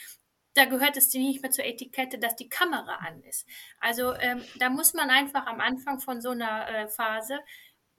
da 0.54 0.66
gehört 0.66 0.98
es 0.98 1.14
nicht 1.14 1.42
mehr 1.42 1.52
zur 1.52 1.66
Etikette, 1.66 2.20
dass 2.20 2.36
die 2.36 2.50
Kamera 2.50 2.98
an 2.98 3.22
ist. 3.24 3.48
Also 3.80 4.14
ähm, 4.14 4.44
da 4.60 4.70
muss 4.70 4.94
man 4.94 5.10
einfach 5.10 5.48
am 5.48 5.60
Anfang 5.60 6.00
von 6.00 6.22
so 6.22 6.30
einer 6.30 6.68
äh, 6.70 6.88
Phase 6.88 7.40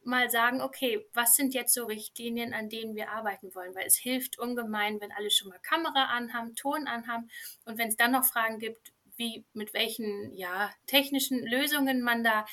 mal 0.07 0.31
sagen, 0.31 0.61
okay, 0.61 1.05
was 1.13 1.35
sind 1.37 1.55
jetzt 1.55 1.75
so 1.75 1.87
Richtlinien, 1.87 2.55
an 2.55 2.69
denen 2.69 2.95
wir 2.95 3.11
arbeiten 3.11 3.55
wollen? 3.55 3.75
Weil 3.75 3.87
es 3.87 3.97
hilft 3.97 4.39
ungemein, 4.39 5.01
wenn 5.01 5.13
alle 5.13 5.31
schon 5.31 5.49
mal 5.49 5.59
Kamera 5.61 6.07
anhaben, 6.07 6.55
Ton 6.55 6.87
anhaben 6.87 7.31
und 7.65 7.79
wenn 7.79 7.89
es 7.89 7.97
dann 7.97 8.13
noch 8.13 8.25
Fragen 8.25 8.59
gibt, 8.59 8.93
wie 9.17 9.45
mit 9.53 9.75
welchen 9.75 10.33
ja, 10.35 10.71
technischen 10.87 11.47
Lösungen 11.47 12.03
man 12.03 12.25
da 12.25 12.47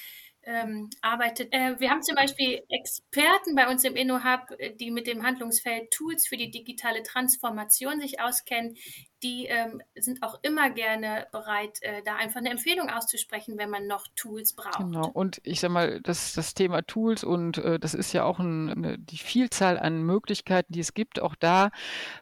ähm, 0.43 0.89
arbeitet. 1.01 1.53
Äh, 1.53 1.79
wir 1.79 1.89
haben 1.89 2.01
zum 2.01 2.15
Beispiel 2.15 2.63
Experten 2.69 3.55
bei 3.55 3.69
uns 3.69 3.83
im 3.83 3.95
InnoHub, 3.95 4.51
äh, 4.57 4.75
die 4.75 4.91
mit 4.91 5.07
dem 5.07 5.23
Handlungsfeld 5.23 5.91
Tools 5.91 6.27
für 6.27 6.37
die 6.37 6.49
digitale 6.49 7.03
Transformation 7.03 7.99
sich 8.01 8.19
auskennen. 8.19 8.75
Die 9.23 9.45
ähm, 9.45 9.81
sind 9.95 10.23
auch 10.23 10.39
immer 10.41 10.69
gerne 10.69 11.27
bereit, 11.31 11.81
äh, 11.81 12.01
da 12.03 12.15
einfach 12.15 12.39
eine 12.39 12.49
Empfehlung 12.49 12.89
auszusprechen, 12.89 13.57
wenn 13.57 13.69
man 13.69 13.87
noch 13.87 14.07
Tools 14.15 14.53
braucht. 14.53 14.77
Genau. 14.77 15.07
Und 15.07 15.41
ich 15.43 15.59
sage 15.59 15.73
mal, 15.73 16.01
das, 16.01 16.33
das 16.33 16.53
Thema 16.53 16.81
Tools 16.81 17.23
und 17.23 17.57
äh, 17.59 17.79
das 17.79 17.93
ist 17.93 18.13
ja 18.13 18.23
auch 18.23 18.39
ein, 18.39 18.69
eine, 18.69 18.97
die 18.97 19.17
Vielzahl 19.17 19.77
an 19.79 20.03
Möglichkeiten, 20.03 20.73
die 20.73 20.79
es 20.79 20.93
gibt, 20.93 21.21
auch 21.21 21.35
da 21.35 21.71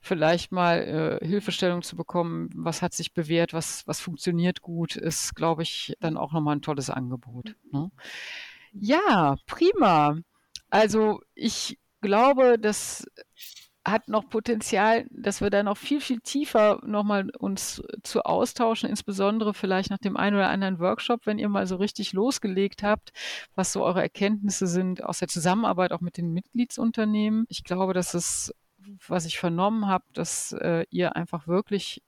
vielleicht 0.01 0.51
mal 0.51 1.19
äh, 1.21 1.25
Hilfestellung 1.25 1.81
zu 1.81 1.95
bekommen, 1.95 2.49
was 2.53 2.81
hat 2.81 2.93
sich 2.93 3.13
bewährt, 3.13 3.53
was, 3.53 3.87
was 3.87 3.99
funktioniert 3.99 4.61
gut, 4.61 4.95
ist, 4.95 5.35
glaube 5.35 5.63
ich, 5.63 5.95
dann 5.99 6.17
auch 6.17 6.33
nochmal 6.33 6.57
ein 6.57 6.61
tolles 6.61 6.89
Angebot. 6.89 7.55
Ne? 7.71 7.91
Ja, 8.73 9.37
prima. 9.45 10.17
Also 10.69 11.21
ich 11.33 11.79
glaube, 12.01 12.57
das 12.59 13.05
hat 13.85 14.09
noch 14.09 14.29
Potenzial, 14.29 15.05
dass 15.09 15.41
wir 15.41 15.49
da 15.49 15.63
noch 15.63 15.77
viel, 15.77 16.01
viel 16.01 16.19
tiefer 16.19 16.81
nochmal 16.85 17.29
uns 17.37 17.81
zu 18.03 18.23
austauschen, 18.23 18.89
insbesondere 18.89 19.53
vielleicht 19.53 19.89
nach 19.89 19.97
dem 19.97 20.17
einen 20.17 20.35
oder 20.35 20.49
anderen 20.49 20.79
Workshop, 20.79 21.25
wenn 21.25 21.39
ihr 21.39 21.49
mal 21.49 21.65
so 21.65 21.77
richtig 21.77 22.13
losgelegt 22.13 22.83
habt, 22.83 23.11
was 23.55 23.71
so 23.71 23.83
eure 23.83 24.01
Erkenntnisse 24.01 24.67
sind 24.67 25.03
aus 25.03 25.19
der 25.19 25.27
Zusammenarbeit 25.27 25.91
auch 25.91 26.01
mit 26.01 26.17
den 26.17 26.33
Mitgliedsunternehmen. 26.33 27.45
Ich 27.49 27.63
glaube, 27.63 27.93
dass 27.93 28.13
es, 28.13 28.53
was 29.07 29.25
ich 29.25 29.39
vernommen 29.39 29.87
habe, 29.87 30.03
dass 30.13 30.51
äh, 30.51 30.85
ihr 30.89 31.15
einfach 31.15 31.47
wirklich 31.47 32.03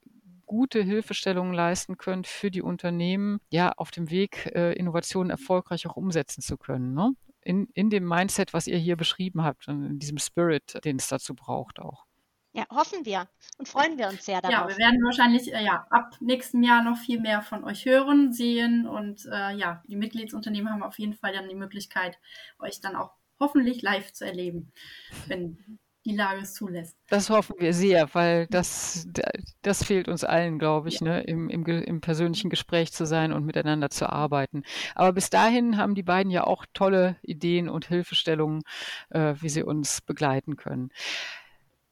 gute 0.46 0.84
Hilfestellungen 0.84 1.54
leisten 1.54 1.98
könnt 1.98 2.28
für 2.28 2.52
die 2.52 2.62
Unternehmen, 2.62 3.40
ja, 3.50 3.72
auf 3.78 3.90
dem 3.90 4.10
Weg, 4.10 4.52
äh, 4.54 4.74
Innovationen 4.74 5.30
erfolgreich 5.30 5.88
auch 5.88 5.96
umsetzen 5.96 6.42
zu 6.42 6.58
können. 6.58 6.94
Ne? 6.94 7.14
In, 7.44 7.68
in 7.74 7.90
dem 7.90 8.08
Mindset, 8.08 8.54
was 8.54 8.68
ihr 8.68 8.78
hier 8.78 8.96
beschrieben 8.96 9.44
habt 9.44 9.68
und 9.68 9.84
in 9.84 10.00
diesem 10.00 10.18
Spirit, 10.18 10.84
den 10.86 10.98
es 10.98 11.08
dazu 11.08 11.34
braucht 11.34 11.80
auch. 11.80 12.06
Ja, 12.54 12.66
hoffen 12.70 13.06
wir 13.06 13.30
und 13.58 13.70
freuen 13.70 13.98
wir 13.98 14.10
uns 14.10 14.26
sehr 14.26 14.42
darauf. 14.42 14.54
Ja, 14.54 14.68
wir 14.68 14.78
werden 14.78 15.02
wahrscheinlich 15.04 15.54
äh, 15.54 15.64
ja, 15.64 15.88
ab 15.90 16.18
nächstem 16.20 16.64
Jahr 16.64 16.84
noch 16.84 16.98
viel 16.98 17.20
mehr 17.22 17.42
von 17.42 17.64
euch 17.64 17.86
hören, 17.86 18.34
sehen 18.34 18.86
und 18.86 19.26
äh, 19.26 19.56
ja, 19.56 19.82
die 19.88 19.96
Mitgliedsunternehmen 19.96 20.72
haben 20.72 20.84
auf 20.84 21.00
jeden 21.00 21.14
Fall 21.14 21.32
dann 21.32 21.48
die 21.48 21.56
Möglichkeit, 21.56 22.20
euch 22.60 22.82
dann 22.82 22.98
auch 22.98 23.12
hoffentlich 23.40 23.82
live 23.82 24.12
zu 24.12 24.26
erleben, 24.26 24.72
wenn 25.28 25.80
die 26.06 26.16
Lage 26.16 26.42
es 26.42 26.54
zulässt. 26.54 26.98
Das 27.10 27.30
hoffen 27.30 27.56
wir 27.60 27.74
sehr, 27.74 28.14
weil 28.14 28.48
das, 28.48 29.08
das 29.62 29.84
fehlt 29.84 30.08
uns 30.08 30.24
allen, 30.24 30.58
glaube 30.58 30.90
ich, 30.90 31.00
ja. 31.00 31.08
ne? 31.08 31.22
Im, 31.22 31.50
im, 31.50 31.66
im, 31.66 32.02
persönlichen 32.02 32.50
Gespräch 32.50 32.92
zu 32.92 33.06
sein 33.06 33.32
und 33.34 33.46
miteinander 33.46 33.90
zu 33.90 34.10
arbeiten. 34.10 34.64
Aber 34.96 35.14
bis 35.14 35.30
dahin 35.30 35.78
haben 35.78 35.94
die 35.94 36.04
beiden 36.04 36.32
ja 36.32 36.46
auch 36.46 36.66
tolle 36.74 37.18
Ideen 37.22 37.70
und 37.70 37.88
Hilfestellungen, 37.88 38.64
äh, 39.10 39.36
wie 39.40 39.50
sie 39.50 39.64
uns 39.64 40.02
begleiten 40.02 40.56
können. 40.56 40.92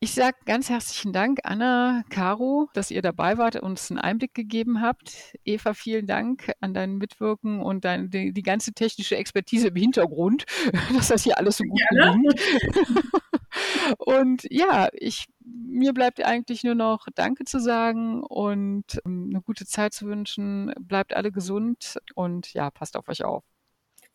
Ich 0.02 0.14
sage 0.14 0.38
ganz 0.46 0.70
herzlichen 0.70 1.12
Dank, 1.12 1.40
Anna, 1.44 2.04
Caro, 2.10 2.70
dass 2.74 2.90
ihr 2.90 3.02
dabei 3.02 3.38
wart 3.38 3.58
und 3.58 3.64
uns 3.64 3.92
einen 3.92 4.00
Einblick 4.00 4.34
gegeben 4.34 4.82
habt. 4.82 5.36
Eva, 5.44 5.74
vielen 5.74 6.08
Dank 6.08 6.54
an 6.62 6.74
dein 6.74 6.96
Mitwirken 6.96 7.60
und 7.60 7.84
dein, 7.84 8.10
die, 8.10 8.32
die 8.32 8.42
ganze 8.42 8.72
technische 8.72 9.18
Expertise 9.18 9.68
im 9.68 9.76
Hintergrund, 9.76 10.46
dass 10.96 11.10
das 11.10 11.24
hier 11.24 11.38
alles 11.38 11.58
so 11.58 11.66
gut 11.66 11.82
gelingt. 11.90 12.42
und 13.98 14.48
ja, 14.50 14.88
ich, 14.94 15.26
mir 15.44 15.92
bleibt 15.94 16.24
eigentlich 16.24 16.64
nur 16.64 16.76
noch 16.76 17.06
Danke 17.16 17.44
zu 17.44 17.60
sagen 17.60 18.24
und 18.24 19.02
ähm, 19.06 19.32
eine 19.32 19.42
gute 19.42 19.66
Zeit 19.66 19.94
zu 19.94 20.06
wünschen. 20.06 20.74
Bleibt 20.80 21.14
alle 21.14 21.34
gesund 21.34 22.00
und 22.16 22.54
ja, 22.54 22.72
passt 22.72 22.96
auf 22.96 23.10
euch 23.10 23.26
auf. 23.26 23.44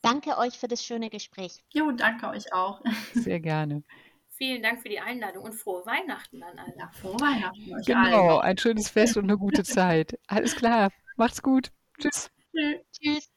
Danke 0.00 0.38
euch 0.38 0.58
für 0.58 0.68
das 0.68 0.82
schöne 0.82 1.10
Gespräch. 1.10 1.62
Jo, 1.74 1.90
danke 1.92 2.28
euch 2.28 2.54
auch. 2.54 2.80
Sehr 3.12 3.40
gerne. 3.40 3.82
Vielen 4.36 4.62
Dank 4.62 4.82
für 4.82 4.88
die 4.88 4.98
Einladung 4.98 5.44
und 5.44 5.52
frohe 5.54 5.86
Weihnachten 5.86 6.42
an 6.42 6.58
alle. 6.58 6.74
Ja, 6.76 6.90
frohe 6.92 7.14
Weihnachten 7.20 7.72
euch 7.72 7.86
Genau, 7.86 8.38
allen. 8.38 8.40
ein 8.40 8.58
schönes 8.58 8.88
Fest 8.88 9.16
und 9.16 9.24
eine 9.24 9.38
gute 9.38 9.62
Zeit. 9.62 10.18
Alles 10.26 10.56
klar. 10.56 10.90
Macht's 11.16 11.40
gut. 11.40 11.70
Tschüss. 11.98 12.30
Tschüss. 12.92 13.30